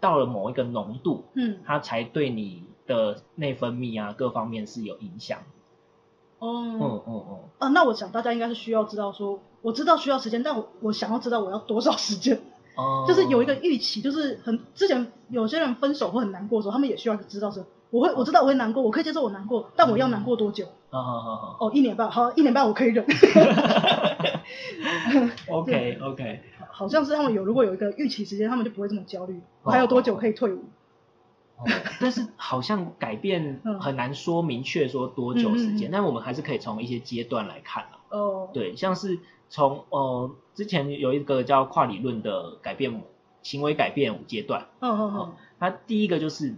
[0.00, 2.64] 到了某一个浓度，嗯，它才对你。
[2.90, 5.38] 的内分泌啊，各方面是有影响。
[6.40, 7.38] 哦嗯嗯嗯。
[7.58, 12.40] 啊，那我想大家应该是需要知道说，我知道需要时间，但我我想要知道我要多少时间。
[12.74, 13.04] 哦。
[13.08, 20.66] 就是有一个预期，就是很之前有些人分手会很难过的时候，他们也需要知道说，我会我知道我会难过，我可以接受我难过，但我要难过多久？
[20.90, 21.56] 好好好好。
[21.60, 23.06] 哦，一年半，好，一年半我可以忍。
[25.48, 26.40] OK OK。
[26.72, 29.40] 好像是他们有如果有一个预期时间，他们就不会这么焦虑。
[29.62, 30.64] 我还有多久可以退伍？
[32.00, 39.18] 但是好像改变很难说明确说多久时间，嗯嗯嗯、但我们还是可以从一些阶段来看哦，对，像是
[39.48, 43.02] 从呃之前有一个叫跨理论的改变
[43.42, 44.68] 行为改变五阶段。
[44.80, 45.32] 嗯嗯嗯。
[45.58, 46.54] 它第一个就是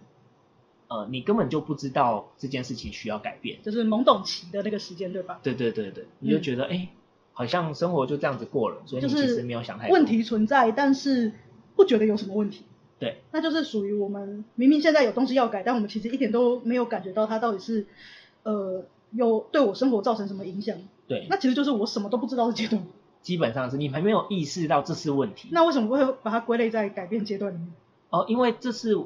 [0.88, 5.40] 呃你根本就不知道这件事情需要改变，就是懵懂期的那个时间，对吧？
[5.42, 6.88] 对对对对，你就觉得哎、
[7.32, 9.92] 好像生活就这样子过了，所以你其实没有想太多。
[9.94, 11.32] 问题存在，但是
[11.74, 12.64] 不觉得有什么问题。
[13.02, 17.84] 对，那就是属于我们明明现在有东西要改，但我们其实一点都没有感觉到它到底是，
[18.44, 20.76] 呃，有对我生活造成什么影响。
[21.08, 22.80] 对，那其实就是我什么都不知道的阶段。
[23.20, 25.48] 基本上是你还没有意识到这是问题。
[25.50, 27.72] 那为什么会把它归类在改变阶段里面？
[28.10, 28.96] 哦，因为这是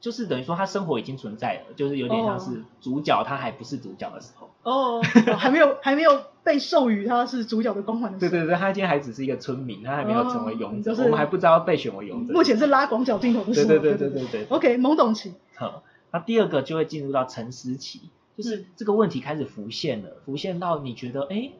[0.00, 4.48] 就是等于说他生活已经存在了，就是有点像是主角他还不是主角的时候。
[4.62, 5.02] 哦，
[5.36, 6.22] 还没有还没有。
[6.44, 8.18] 被授予他是主角的光环的。
[8.18, 12.34] 对对对，他今天还只是一个村民，他还没有成为勇者，哦就是、我们还不知道被选为勇者。
[12.34, 13.66] 目前是拉广角镜头的时候。
[13.66, 14.46] 对对对对对对。
[14.50, 15.32] OK，懵懂期。
[15.56, 21.52] 好，那第二个就会进入到沉思期，就是这个问题开始浮现了，浮现到你觉得哎，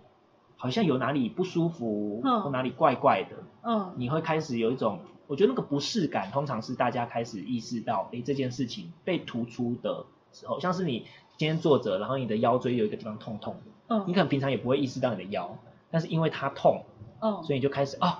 [0.57, 11.07] 好像有哪里不舒服，嗯、或哪里怪怪的，嗯，你会开始有一种，我觉得那个不适感，通常是大家开始意识到，哎，这件事情被突出的时候，像是你
[11.39, 13.71] 今天坐着，然后你的腰椎有一个地方痛痛的。
[13.99, 15.57] 嗯，你可能平常也不会意识到你的腰，
[15.91, 16.85] 但是因为它痛，
[17.21, 18.13] 嗯，所以你就开始啊、哦，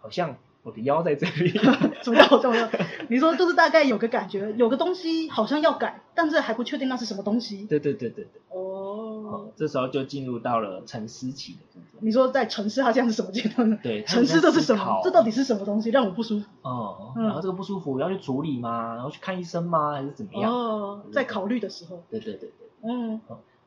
[0.00, 1.50] 好像我的腰在这里，
[2.02, 2.68] 重要重要。
[3.08, 7.64] 你说就是大概有个感觉，有个东西好像要改，但是还不确定那是什么东西。
[7.66, 8.40] 对对对对对。
[8.50, 11.58] 哦，这时候就进入到了沉思期的。
[12.02, 13.78] 你说在沉思，它这样是什么阶段呢？
[13.82, 15.00] 对， 沉思这是什么？
[15.04, 16.46] 这到底是什么东西让我不舒服？
[16.62, 18.94] 哦，然后这个不舒服要去处理吗？
[18.94, 19.92] 然后去看医生吗？
[19.92, 20.52] 还是怎么样？
[20.52, 22.02] 哦，在考虑的时候。
[22.10, 23.20] 对对对对，嗯。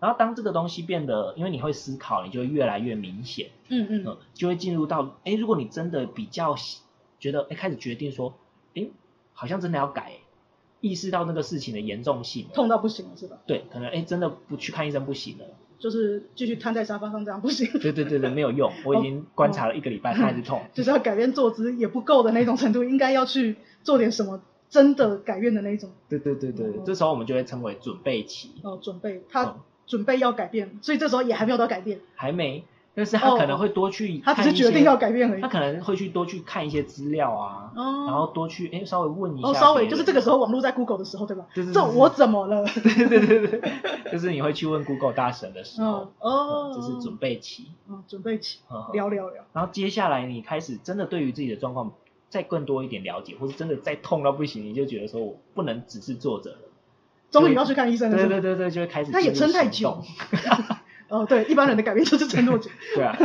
[0.03, 6.57] 然后当这个东西变得，因为你会思考，你就会越来越明显，嗯嗯，嗯，就会进入到，哎，如果你真的比较
[7.21, 8.33] 觉得，哎，开始决定说，
[8.75, 8.85] 哎，
[9.31, 10.15] 好像真的要改，
[10.81, 13.37] 意识到那个事情的严重性，痛到不行了是吧？
[13.47, 15.45] 对，可能哎，真的不去看医生不行了，
[15.79, 17.65] 就是继续瘫在沙发上这样不行。
[17.79, 25.89] 对对对对，没有用， 我已经观察了一个礼拜，它还是痛， 就是要改变坐姿也不够的那种程度，应该要去做点什么真的改变的那种。
[26.09, 28.51] 对对对对，这时候我们就会称为准备期。
[28.63, 29.55] 哦，准备他。
[29.93, 31.99] 准备要改变，所以这时候也还没有到改变。
[32.15, 32.63] 还没，
[32.95, 35.41] 但是他可能会多去他只是决定要改变而已。
[35.41, 39.47] 他可能会去多去看一些资料啊，哦、然后多去哎稍微问一下。
[39.47, 41.45] 哦，稍微就是这个时候网络在 Google 的时候，对吧？
[41.53, 42.65] 就是这我怎么了？
[42.73, 43.71] 对对对对，
[44.11, 47.67] 就是你会去问 Google 大神的时候，哦，就是准备期。
[47.87, 48.61] 嗯，准备期，
[48.93, 49.43] 聊聊聊。
[49.53, 51.91] 然后接下来你开始真的对于自己的状况
[52.29, 56.57] 再更多一点了解，或是真的再痛到不行，你就觉得说我不能只是坐着了。
[57.33, 58.15] 终于要去看医生了。
[58.15, 59.11] 对对对对，就会开始。
[59.11, 60.01] 他也撑太久。
[61.09, 62.71] 哦，对，一般人的改变就是撑多久。
[62.95, 63.17] 对啊。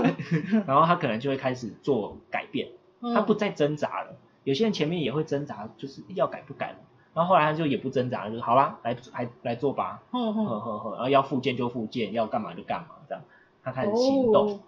[0.66, 2.68] 然后他可能就会开始做改变，
[3.14, 4.16] 他不再挣扎了。
[4.44, 6.76] 有些人前面也会挣扎，就是要改不改了。
[7.14, 10.02] 然后后来他就也不挣扎了，就是好啦，来来来做吧。
[10.10, 13.22] 呵呵呵，然后要复健就复健，要干嘛就干嘛，这样。
[13.62, 14.60] 他开始行动。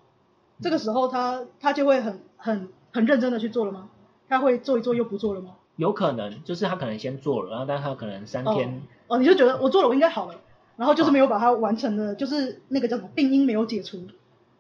[0.61, 3.89] 这个时候他他就会很很很认真的去做了吗？
[4.29, 5.57] 他会做一做又不做了吗？
[5.81, 8.83] 有可能，就是他可能先做了，然后但他可能三天。
[9.09, 10.37] 哦，你就觉得我做了，我应该好了，
[10.77, 14.07] 然后就是没有把它完成的，哦、就是那个叫什么病因没有解除。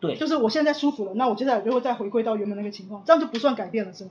[0.01, 4.11] 对，就是我现在舒服了，那我接下来就会再回归到原本那个情况，这样就不算改变了，是吗？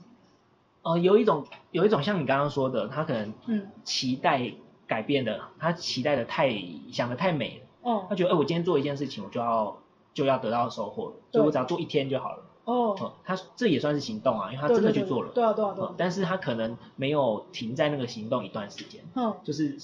[0.82, 4.52] 哦、呃，有一种有一种像你刚刚说的，他可能嗯期待
[4.86, 6.54] 改变的，嗯、他期待的太
[6.92, 9.78] 想的太美了，哦，他觉得哎、欸，我今天做一件事情，我就要
[10.14, 15.30] 就要得到收获了，所以我只要做一天就好了，哦、嗯，他这也算是行动啊，因为他真的去做了。
[15.34, 15.94] 对，啊，对啊，对啊、嗯。
[15.98, 19.76] 但是他可能没有停在那个行动一段时间，嗯，就是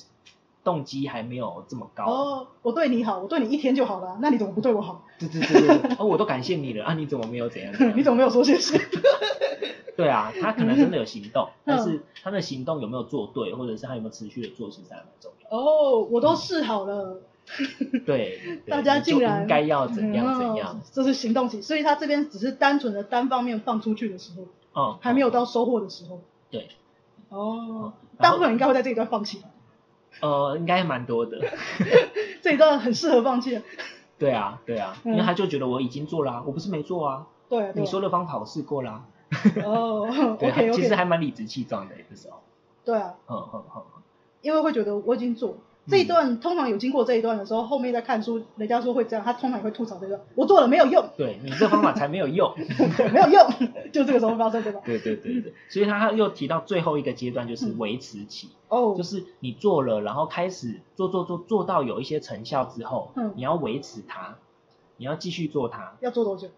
[0.63, 2.05] 动机还没有这么高。
[2.05, 5.05] 哦，我对你好，我对你一天就好了，那你怎么不对我好？
[5.19, 8.79] 对对对对，哦，我都感谢你了啊，你怎么没有怎样， 你怎么没有说谢谢？
[9.97, 15.59] 对啊，他可能真的有行动，但是他的行动有没有做对，或者是他有没有持续的做，其实还蛮重要。
[15.59, 17.15] 哦，我都试好了。
[17.15, 17.21] 嗯、
[18.05, 26.21] 对，大家竟然应该要怎样怎样，嗯，这是行动期，所以他这边只是单纯的单方面放出去的时候，哦，还没有到收获的时候。
[26.51, 26.69] 对，
[27.29, 29.43] 哦，大部分人应该会在这一段放弃。
[30.21, 31.39] 呃，应该蛮多的。
[32.43, 33.61] 这一段很适合放弃。
[34.19, 37.27] 对啊，对啊，因为他就觉得我已经做了，啊，我不是没做啊。
[37.49, 39.05] 对，啊，你说的方法我试过啦。
[39.65, 40.09] 哦，
[40.41, 42.41] 对其实还蛮理直气壮的那时候。
[42.85, 43.15] 对啊。
[43.29, 43.83] 嗯嗯嗯。
[44.43, 45.57] 因为会觉得我已经做
[45.89, 51.09] 这一段，嗯，通常有经过这一段的时候，后面再看书，人家说会这样，他通常也会吐槽这个，我做了没有用。
[51.17, 52.53] 对，你这方法才没有用。
[53.13, 53.49] 没有用，
[53.93, 54.81] 就这个时候发生对吧？
[54.85, 58.51] 对对对对，所以他又提到最后一个阶段就是维持期。
[58.69, 58.97] 哦，嗯。
[58.97, 64.37] 就是你做了，然后开始做做做做到有一些成效之后，嗯，你要维持它，
[64.97, 65.95] 你要继续做它。
[66.01, 66.49] 要做多久？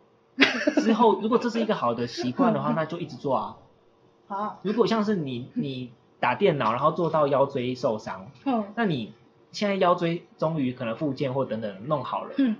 [0.82, 3.56] 之后，如果这是一个好的习惯的话， 那就一直做啊。
[4.28, 4.58] 好。
[4.62, 9.12] 如果像是你你打电脑，然后做到腰椎受伤，嗯，那你
[9.52, 12.56] 现在腰椎终于可能复健或等等弄好了，嗯，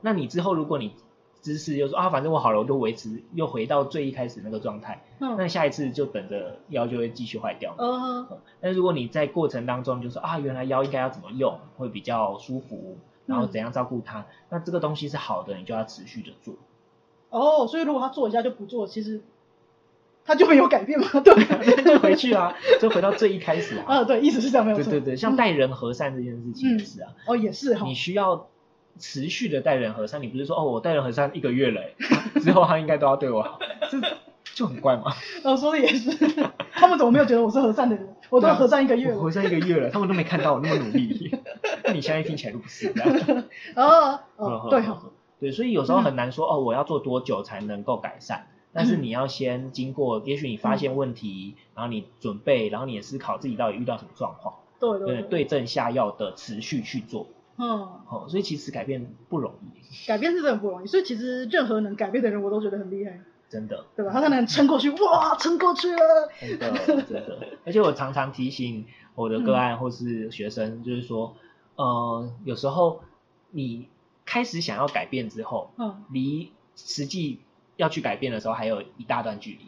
[0.00, 0.92] 那你之后如果你
[1.40, 7.74] 姿势又说啊，反正我好了，我就维持又回到最一开始那个状态，嗯，那下一次就等着腰就会继续坏掉。
[7.78, 8.26] 嗯。
[8.60, 16.54] 但如果你在过程当中就说啊，原来腰应该要怎么用会比较舒服，然后怎样照顾它，那这个东西是好的，你就要持续的做。
[17.30, 19.20] 哦，所以如果他做一下就不做，其实
[20.26, 21.06] 他就会有改变吗？
[21.24, 23.84] 对，就回去啊，就回到最一开始啊。
[24.02, 24.90] 啊，对，意思是这样没有错。
[24.90, 27.12] 对对对，像待人和善这件事情也是啊。
[27.14, 27.86] 嗯、哦，也是哈。
[27.86, 28.48] 你需要
[28.98, 31.80] 持续的待人和善，你不是说哦，我待人和善一个月了，
[32.42, 33.58] 之后他应该都要对我好，
[33.90, 33.98] 这
[34.54, 35.12] 就很怪嘛。
[35.44, 36.10] 哦，说的也是，
[36.72, 38.08] 他们怎么没有觉得我是和善的人？
[38.28, 41.30] 我都和善一个月了，和善一个月了，他们都没看到我那么努力。
[41.84, 43.44] 那你现在听起来都不是这样。
[43.76, 45.00] 哦哦，对哈。
[45.38, 48.46] 对，所以有时候很难说、嗯、哦，我要做多久才能够改善？
[48.76, 57.26] 但是你要先经过，嗯、也许你发现问题、嗯，然后你准备，然后你也思考自己到底遇到什么状况，对对对，对症下药的持续去做。
[57.56, 60.86] 嗯，好、哦，所以其实改变不容易，改变是真的不容易。
[60.86, 64.12] 所以其实任何能改变的人，我都觉得很厉害，真的，对吧？
[64.12, 67.48] 他可能撑过去，哇，撑过去了，真的真的。
[67.64, 68.84] 而且我常常提醒
[69.14, 71.34] 我的个案或是学生，嗯、就是说，
[71.76, 73.00] 呃，有时候
[73.50, 73.88] 你。
[74.28, 77.38] 开始想要改变之后，嗯，离实际
[77.76, 79.66] 要去改变的时候还有一大段距离。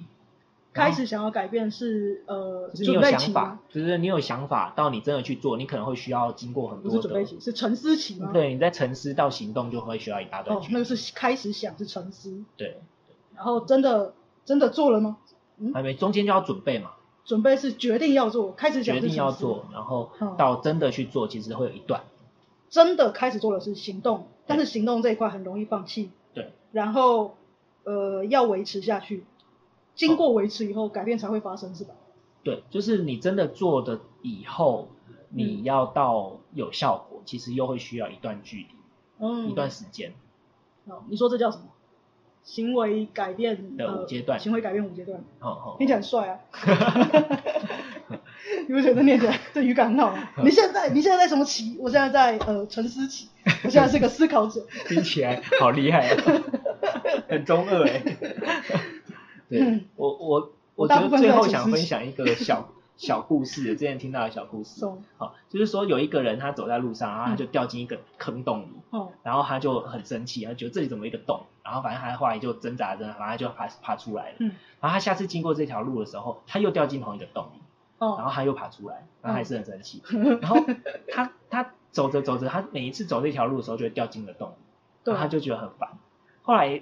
[0.73, 6.97] 开始想要改变是呃，就是你有想法，就是你有想法到你真的去做，你可能会需要经过很多的。
[6.97, 8.31] 不是准备期，是沉思期吗？
[8.33, 10.57] 对，你在沉思到行动就会需要一大段。
[10.57, 12.45] 哦，那个是开始想是沉思。
[12.57, 12.77] 对。
[13.35, 15.17] 然后真的真的做了吗？
[15.57, 16.93] 嗯，还没，中间就要准备嘛。
[17.25, 22.03] 准备是决定要做，开始决定要做，然后到真的去做，其实会有一段。
[22.71, 26.11] 真的开始做的是行动，但是行动这一块很容易放弃。
[26.35, 26.53] 对。
[26.73, 27.37] 然后，
[27.89, 29.25] 呃，要维持下去，
[29.95, 31.95] 经过维持以后，哦，改变才会发生，是吧？
[32.43, 34.89] 对，就是你真的做的以后，
[35.31, 38.67] 你要到有效果，嗯，其实又会需要一段距离，
[39.21, 40.13] 嗯，一段时间。
[40.85, 41.65] 哦，你说这叫什么？
[42.43, 45.19] 行为改变的五阶段，行为改变五阶段。
[45.41, 46.39] 哦好，听起来很帅啊。
[48.67, 50.29] 你不觉得念起来这语感很好吗？
[50.43, 51.77] 你现在你现在在什么期？
[51.79, 53.29] 我现在在呃沉思期，
[53.65, 54.65] 我现在是个思考者。
[54.89, 56.23] 听起来好厉害啊，
[57.31, 58.03] 很中二哎。
[59.49, 64.85] 对，嗯、我我我觉得最后想分享一个小小故事，之前听到的小故事。
[65.17, 71.47] 好，就是说有一个人他走在路上，然后他就掉进一个坑洞里，嗯、然后他就很生气，他觉得这里怎么一个洞？
[71.63, 74.37] 然后反正他后来就挣扎着，反正他就爬爬出来了。
[74.41, 74.53] 嗯。
[74.81, 77.61] 然后他下次经过这条路的时候，他又掉进同一个洞里。
[77.99, 80.03] 哦，然后他又爬出来，然后还是很生气。
[80.11, 80.65] 嗯、然后
[81.11, 84.53] 他他走着走着，他每一次走这条路的时候就会掉进了洞
[85.05, 85.91] 里，他就觉得很烦。
[86.43, 86.81] 后来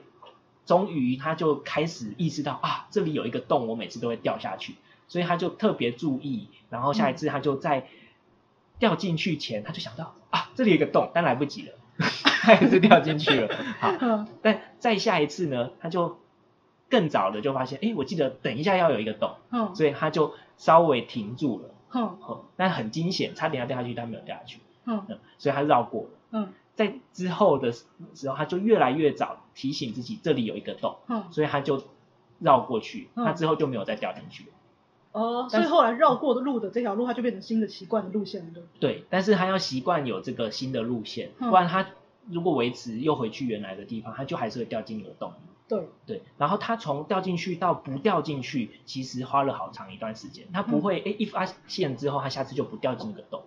[0.66, 4.74] 终于他就开始意识到啊，这里有一个洞，我每次都会掉下去，
[5.08, 6.48] 所以他就特别注意。
[6.68, 7.86] 然后下一次他就在
[8.78, 13.56] 掉进去前，他就想到啊，这里有一个洞，但来不及了， 他还是掉进去了。
[13.80, 16.18] 好，但再下一次呢，他就
[16.90, 20.34] 更早的就发现，哎，我记得等一下要有一个洞，嗯，所以他就。
[20.58, 22.16] 稍微停住了，嗯，
[22.56, 25.04] 但很惊险，差点要掉下去，但没有掉下去，嗯，
[25.36, 31.82] 所以他绕过了，嗯，在之后的时候，他就越来越早提醒自己这里有一个洞，嗯，所以他就
[32.38, 34.50] 绕过去，他之后就没有再掉进去了，
[35.10, 41.88] 哦，所以后来绕过的路的这条路，他就变成新的习惯的路线了，对，但是他要习惯有这个新的路线，不然他
[42.30, 45.32] 如果维持又回去原来的地方，他就还是会掉进那个洞。
[45.68, 50.46] 对对，然后他从掉进去到不掉进去，其实花了好长一段时间。
[50.52, 53.42] 他不会哎、嗯、一发现之后，他下次就不掉进那个洞。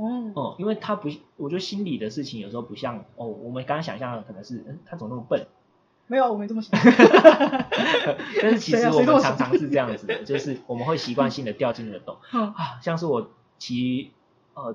[0.00, 5.46] 哦，哦，因为他不，我觉得心理的事情有时候不像哦，我们刚刚想象的可能是，嗯，他怎么那么笨？
[6.08, 6.78] 没有，我没这么想。
[8.42, 12.16] 但是其实我们常常是这样子的，就是我们会习惯性的掉进那个洞。
[12.32, 14.10] 嗯、啊，像是我骑
[14.54, 14.74] 呃，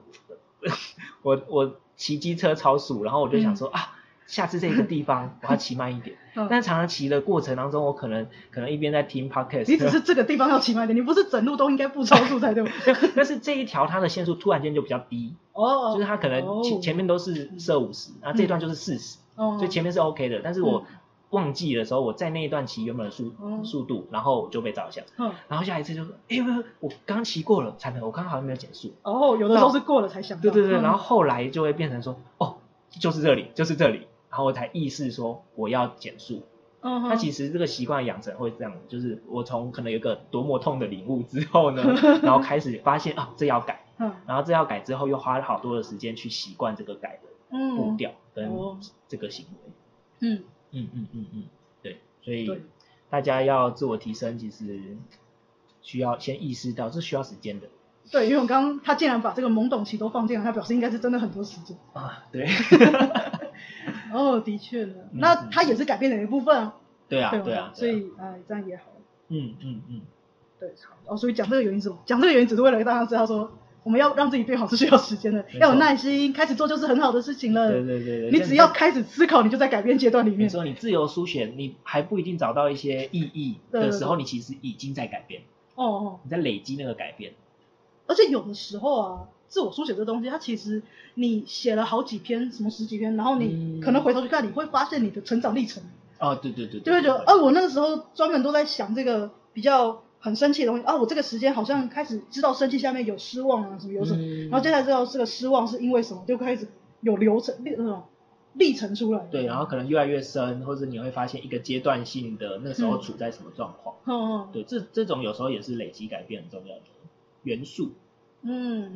[1.24, 3.92] 我我骑机车超速，然后我就想说、嗯、啊。
[4.28, 9.72] 下次这个地方我要骑慢一点， 嗯、但常常骑的过程当中，我可能可能一边在听 podcast。
[9.72, 12.66] 你只是这个地方要骑慢一点，你不是整路都应该不超速才对。
[13.16, 20.42] 但是这一条它的限速突然间就比较低，哦，就是它可能前前面都是设五十，然后这一段就是四十、嗯，所以前面是 OK 的。
[20.44, 20.84] 但是我
[21.30, 28.94] 忘记的时候，我在那一段骑原本的速、嗯、速度，然后就被照相，嗯，然后下一次就说，哎、欸，我刚骑过了，才能，我刚刚好像没有减速。
[29.04, 30.42] 哦，有的时候是过了才想到。
[30.42, 32.56] 对对对，然后后来就会变成说，哦，
[33.00, 34.08] 就是这里，就是这里。
[34.36, 36.44] 然后我才意识说我要减速，
[36.82, 41.82] 嗯，那其实这个习惯养成会这样，就是我从可能有个多么痛的领悟之后呢，
[42.22, 48.52] 然后开始发现啊，这要改，嗯，然后这要改之后又花了好多的时间去习惯这个改的步调跟
[49.08, 49.72] 这个行为，
[50.20, 50.44] 嗯。
[50.78, 51.44] 嗯嗯嗯嗯，
[51.82, 52.62] 对，所以
[53.10, 54.98] 大家要自我提升，其实
[55.82, 57.68] 需要先意识到是需要时间的。
[58.12, 61.78] 对，因为我刚刚他竟然把这个懵懂期都放进来，他表示应该是真的很多时间。
[61.94, 62.46] 啊，对。
[64.14, 66.76] 哦，的确呢，那他也是改变的一部分啊。
[67.08, 68.84] 对啊，对啊，所以哎，这样也好。
[69.28, 70.02] 嗯嗯嗯，
[70.60, 71.14] 对，好。
[71.14, 72.00] 哦，所以讲这个原因是什么？
[72.06, 73.52] 讲这个原因只是为了让大家知道说，
[73.84, 77.72] 我们要让自己变好是需要时间的，要有耐心，开始做就是很好的事情了。
[77.72, 78.32] 对对对对。
[78.32, 80.42] 你只要开始思考，你就在改变阶段里面。
[80.42, 85.44] 你说你自由书写，你还不一定找到一些意义的时候，你其实已经在改变。
[85.76, 86.20] 哦哦。
[86.24, 87.34] 你在累积那个改变。
[88.08, 89.28] 而且有的时候啊。
[89.56, 90.84] 自我书写这东西，它其实
[91.14, 95.82] 你写了好几篇，什么十几篇，然后你可能回头去看，你会发现你的成长历程。
[96.20, 106.68] 哦，对对对，就会觉得，哦，我那个时候专门都在想这个比较很生气的东西，啊，我这个时间好像开始知道生气下面有失望啊，什么有什么，然后接下来知道这个失望是因为什么，就开始
[107.00, 108.04] 有流程那种
[108.56, 109.26] 历程出来。
[109.32, 113.96] 对，然后可能越来越深，或者你会发现一个阶段性的那时候处在什么状况。
[114.06, 114.50] 嗯嗯。
[114.52, 116.82] 对，这这种有时候也是累积改变很重要的
[117.44, 117.92] 元素。
[118.48, 118.92] 嗯，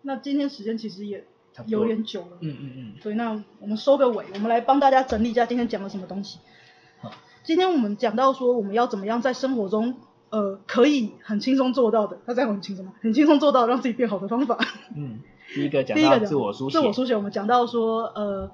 [0.00, 1.26] 那今天时间其实也
[1.66, 6.38] 有点久了，嗯嗯嗯，所以那我们收个尾，我们来帮大家整理一下今天讲了什么东西。
[7.02, 7.10] 好，
[7.42, 9.96] 今天我们讲到说我们要怎么样在生活中，
[10.30, 12.94] 呃，可以很轻松做到的，那这样很轻松吗？
[13.02, 14.58] 很轻松做到让自己变好的方法。
[14.96, 15.20] 嗯，
[15.54, 18.50] 第一个讲到自我书写，自我书写，我们讲到说，呃，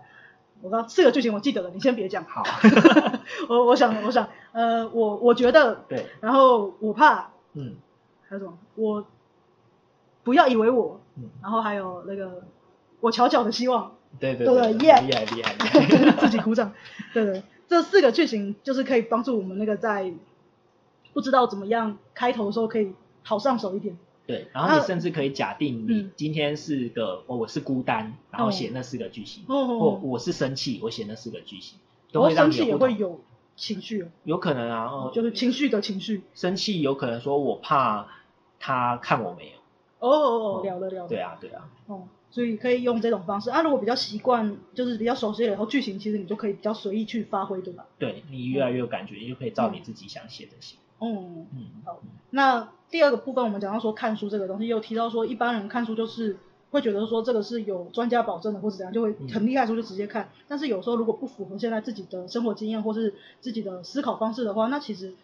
[0.63, 2.25] 我刚四个剧情我记得了，你先别讲。
[2.25, 2.43] 好，
[3.49, 7.77] 我我想我想，呃，我我觉得对，然后我怕，嗯，
[8.29, 9.07] 还有什么我。
[10.23, 11.01] 不要以为我，
[11.43, 12.43] 然后还有那个
[13.01, 14.73] 我悄悄的希望，对对对，对？
[14.75, 16.73] 对 yeah, 厉害厉害厉害， 自己鼓掌，
[17.15, 20.13] 对对，这四个剧情就是可以帮助我们那个在
[21.13, 22.93] 不知道怎么样开头的时候可以
[23.23, 23.97] 好上手一点。
[24.27, 31.79] 对，然后你甚至可以假定你今天是个、嗯、我是孤单，然后写那四个句型，或、哦、我是生气，我写那四个句型，
[32.13, 33.21] 都会让你有生气也会有
[33.57, 38.07] 情绪，有可能啊，哦、就是情绪的情绪，生气有可能说我怕
[38.61, 39.60] 他看我没有。
[40.01, 41.07] 哦哦哦，了了了。
[41.07, 41.71] 对啊对啊。
[41.87, 43.63] 哦，所以可以用这种方式啊。
[43.63, 47.87] 如果比较习惯，就是比较熟悉了以后，剧情其实你就可以比较随意去发挥，对吧？
[47.99, 50.77] 对，你越来越有感觉，你就可以照你自己想写的写。
[51.01, 51.67] 嗯嗯。
[51.85, 56.37] 好，那第二个部分我们讲到说看书这个东西，又提到说一般人看书就是
[56.71, 60.25] 会觉得说这个是有专家保证的，或是怎样，就会很厉害书就直接看。
[60.25, 60.45] 嗯。
[60.49, 65.15] 但是有时候如果不符合现在自己的生活经验或是自己的思考方式的话，那其实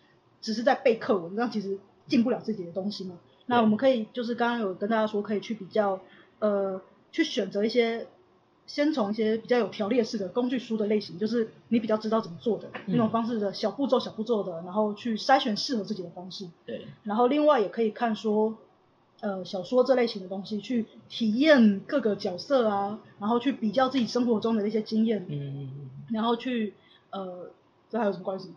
[0.41, 3.17] 只是在背课文，那其实进不了自己的东西嘛。
[3.47, 6.01] 那我们可以就是刚刚有跟大家说，可以去比较，
[6.41, 6.81] 呃，
[7.13, 8.07] 去选择一些，
[8.67, 16.49] 先从一些比较有条列式的工具书的类型，就是你比较知道怎么做的那种方式的小步骤、小步骤的，然后去筛选适合自己的方式。
[16.65, 16.87] 对。
[17.05, 18.57] 然后另外也可以看说，
[19.21, 25.25] 呃，小说这类型的东西，去体验各个角色啊，然后去比较自己生活中的一些经验。
[25.29, 25.91] 嗯嗯嗯。
[26.11, 26.75] 然后去，
[27.11, 27.51] 呃，
[27.89, 28.51] 这还有什么关系？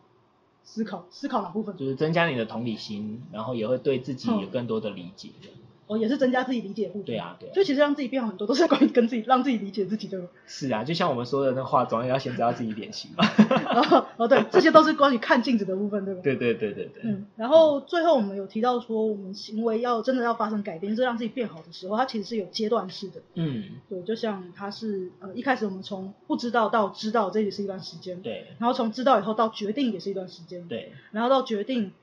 [0.71, 1.75] 思考思考哪部分？
[1.75, 5.29] 就是增加你的同理心，然后也会对自己有更多的理解。
[5.41, 5.58] 嗯
[5.89, 7.05] 哦，也是增加自己理解的部分。
[7.05, 7.51] 对啊，对啊。
[7.51, 10.21] 就其实让自己变好很多，都是关于跟自己让自己理解自己的。
[10.45, 13.25] 是啊，就像我们说的，那化妆要先知道自己脸型嘛。
[13.73, 16.21] 哦哦，对，这些都是关于看镜子的部分，对吧？
[16.23, 17.01] 对对对对对。
[17.05, 23.21] 嗯，然后最后我们有提到说，我们行为要真的要发生改变，是让自己变好的时候，它其实是有阶段式的。
[23.33, 23.63] 嗯。
[23.89, 28.21] 对，就像它是呃一开始我们从不知道到知道，这也是一段时间。
[28.21, 28.45] 对。
[28.59, 30.67] 然后从知道以后到决定也是一段时间。
[30.67, 30.93] 对。
[31.09, 31.93] 然后到决定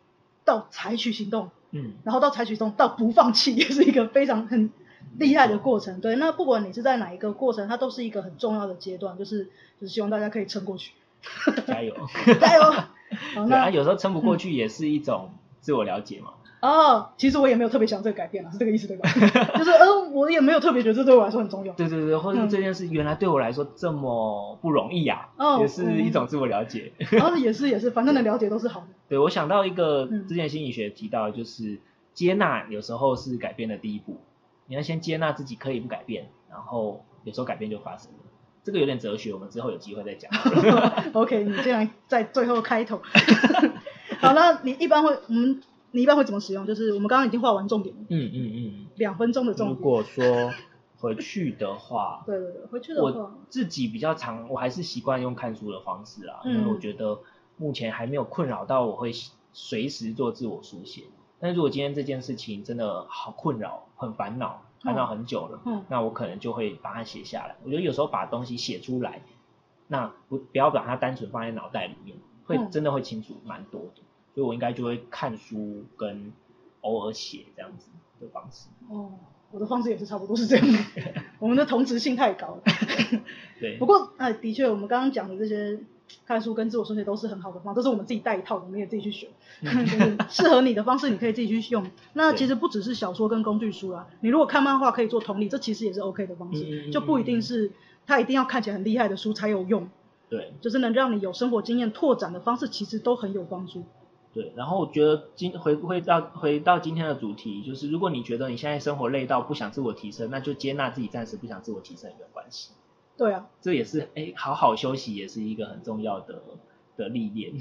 [0.44, 1.50] 到采取行动。
[1.76, 4.70] 嗯，然后到采取中到不放弃， 也是一个非常很
[5.18, 6.00] 厉害的过程。
[6.00, 9.44] 对，那不管你是在哪一个过程，它都是一个很重要的阶段，就是
[9.80, 10.92] 就是希望大家可以撑过去。
[11.66, 11.94] 加油，
[12.40, 12.62] 加油！
[13.34, 16.30] 好，那有时候撑不过去也是一种自我了解嘛。
[16.60, 19.08] 哦，其实我也没有特别想这个改变啊，是这个意思对吧？
[19.56, 21.72] 就是呃，我也没有特别觉得这对我来说很重要。
[21.74, 26.92] 对对对，或者这件事原来对我来说这么不容易啊，哦、也是一种自我了解。
[27.20, 28.86] 哦，也是也是，反正能了解都是好的。
[29.08, 31.78] 对，我想到一个之前心理学提到的，就是
[32.14, 34.18] 接纳有时候是改变的第一步。
[34.66, 38.18] 你要先接纳自己可以不改变，然后有时候改变就发生了。
[38.64, 40.28] 这个有点哲学，我们之后有机会再讲。
[41.12, 43.00] OK，你这样在最后开头。
[44.18, 45.60] 好了，你一般会嗯。
[45.92, 46.66] 你一般会怎么使用？
[46.66, 48.02] 就是我们刚刚已经画完重点了。
[48.08, 48.86] 嗯嗯嗯。
[48.96, 49.76] 两分钟的重点。
[49.76, 50.52] 如果说
[50.98, 57.18] 回去的话， 对对对，回去的话，我自己比较常，我还是习惯用看书的方式啊，嗯、因为我觉得
[57.56, 59.12] 目前还没有困扰到我会
[59.52, 61.04] 随时做自我书写。
[61.38, 67.56] 但是如果今天这件事情真的好困扰、很烦恼、烦恼很久了，嗯，那我可能就会把它写下来。
[67.62, 69.20] 我觉得有时候把东西写出来，
[69.86, 72.16] 那不不要把它单纯放在脑袋里面，
[72.46, 74.02] 会真的会清楚蛮多的。
[74.36, 76.30] 所以我应该就会看书跟
[76.82, 77.86] 偶尔写这样子
[78.20, 78.68] 的方式。
[78.90, 79.12] 哦，
[79.50, 80.78] 我的方式也是差不多是这样的。
[81.40, 82.62] 我们的同质性太高了。
[83.58, 83.78] 对。
[83.78, 85.80] 不过，哎，的确，我们刚刚讲的这些
[86.26, 89.30] 看书跟自我书写都是很好的方法，都是我们自己带一套，我们也自己去选。
[89.64, 91.90] 就是适合你的方式，你可以自己去用。
[92.12, 97.72] 那其实不只是小说跟工具书啦，你如果看漫画可以做同理，这其实也是 OK 的方式，就不一定是
[98.06, 99.88] 它一定要看起来很厉害的书才有用。
[100.28, 100.52] 对。
[100.60, 103.84] 就是能让你有生活经验拓展的方式，其实都很有帮助。
[104.36, 112.72] 对，然后我觉得今回回到回到今天的主题，就是如果你觉得你现在生活累到不想自我提升，那就接纳自己暂时不想自我提升也没有关系。
[113.16, 116.42] 对啊，这也是哎，好好休息也是一个很重要的
[116.98, 117.54] 的历练。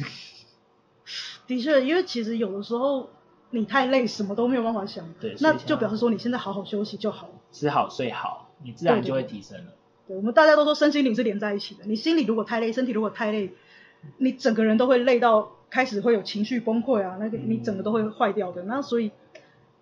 [1.47, 3.09] 的确，因为其实有的时候
[3.51, 5.05] 你太累，什么都没有办法想。
[5.21, 9.71] 对，那就表示说你现在好好休息就好了，吃好睡好，你自然就会提升了。
[10.07, 13.53] 对，对，对，我们大家都说身心灵是连在一起的，你心里如果太累，身体如果太累，
[14.17, 15.54] 你整个人都会累到。
[15.69, 18.63] 开始会有情绪崩溃啊，那个你整个都会坏掉的。
[18.63, 19.11] 嗯、那所以，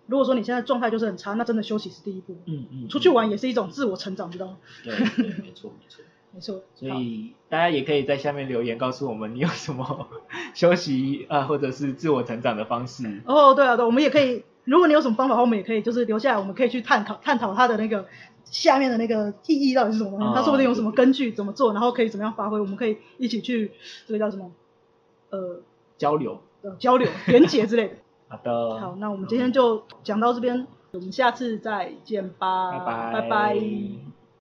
[0.06, 2.36] 如果说你现在状态就是很差，那真的休息是第一步。
[2.46, 2.88] 嗯嗯。
[2.88, 4.56] 出去玩也是一种自我成长，知道吗？
[4.82, 6.62] 对对，没错 没错没错。
[6.74, 10.08] 所以大家也可以在下面留言告诉我们，你有什么
[10.54, 13.22] 休息啊，或者是自我成长的方式。
[13.26, 14.44] 哦，对啊，对，我们也可以。
[14.64, 18.06] 如果你有什么方法，我们也可以就是留下来，我们可以去探讨探讨它的那个
[18.46, 20.32] 下面的那个意义到底是什么。
[20.34, 23.72] 它说不定有什么根据，怎么做，然后可以怎么样发挥，我们可以一起去
[24.06, 24.50] 这个叫什么？
[25.28, 25.60] 呃，
[26.04, 26.38] 交流。
[26.78, 27.94] 交流、 连结之类的。
[28.28, 28.78] 好的。
[28.80, 32.72] 好，那我们今天就讲到这边，我们下次再见吧。
[32.72, 33.12] 拜拜。
[33.12, 34.13] 拜拜。